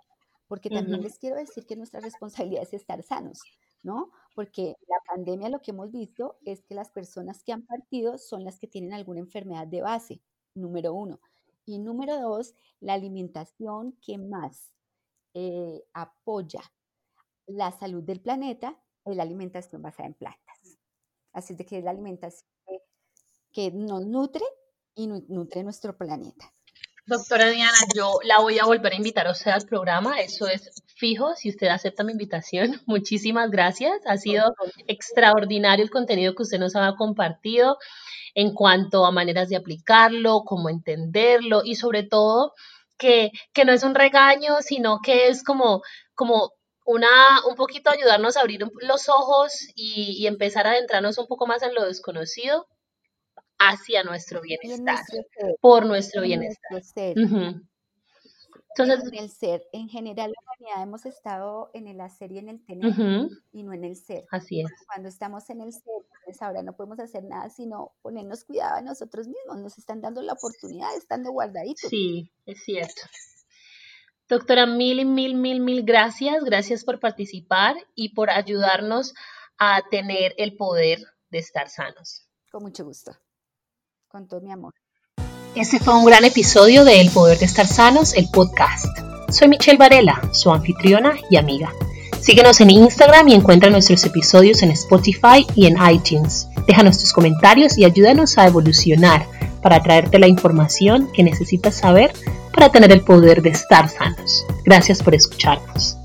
[0.50, 3.40] Porque también les quiero decir que nuestra responsabilidad es estar sanos,
[3.82, 4.12] ¿no?
[4.36, 8.44] Porque la pandemia lo que hemos visto es que las personas que han partido son
[8.44, 10.22] las que tienen alguna enfermedad de base,
[10.54, 11.22] número uno.
[11.66, 14.74] Y número dos, la alimentación que más
[15.34, 16.62] eh, apoya
[17.48, 20.78] la salud del planeta es la alimentación basada en plantas.
[21.34, 22.48] Así de que es la alimentación
[23.52, 24.44] que, nos nutre
[24.96, 26.54] y nutre nuestro planeta.
[27.06, 30.72] Doctora Diana, yo la voy a volver a invitar a usted al programa, eso es
[30.96, 32.82] fijo, si usted acepta mi invitación.
[32.86, 34.54] Muchísimas gracias, ha sido
[34.88, 37.78] extraordinario el contenido que usted nos ha compartido
[38.36, 42.54] en cuanto a maneras de aplicarlo, cómo entenderlo y sobre todo
[42.98, 45.82] que, que no es un regaño, sino que es como,
[46.16, 46.52] como
[46.86, 47.08] una,
[47.50, 51.74] un poquito ayudarnos a abrir los ojos y, empezar a adentrarnos un poco más en
[51.74, 52.68] lo desconocido
[53.58, 55.00] hacia nuestro bienestar,
[55.62, 56.82] por nuestro bienestar.
[58.76, 62.50] Entonces, en el ser, en general la humanidad hemos estado en el hacer y en
[62.50, 62.94] el tener
[63.52, 64.26] y no en el ser.
[64.32, 64.72] Así es.
[64.88, 68.82] Cuando estamos en el ser, pues ahora no podemos hacer nada sino ponernos cuidado a
[68.82, 69.60] nosotros mismos.
[69.62, 71.90] Nos están dando la oportunidad de estando guardaditos.
[71.90, 73.02] Sí, es cierto.
[74.28, 76.44] Doctora, mil, mil, mil, mil gracias.
[76.44, 79.14] Gracias por participar y por ayudarnos
[79.58, 82.28] a tener el poder de estar sanos.
[82.52, 83.12] Con mucho gusto.
[84.08, 84.74] Con todo mi amor.
[85.56, 88.88] Este fue un gran episodio de El Poder de Estar Sanos, el podcast.
[89.30, 91.72] Soy Michelle Varela, su anfitriona y amiga.
[92.20, 96.50] Síguenos en Instagram y encuentra nuestros episodios en Spotify y en iTunes.
[96.66, 99.28] Déjanos tus comentarios y ayúdanos a evolucionar
[99.62, 102.14] para traerte la información que necesitas saber
[102.52, 104.48] para tener el poder de estar sanos.
[104.66, 105.98] Gracias por escucharnos.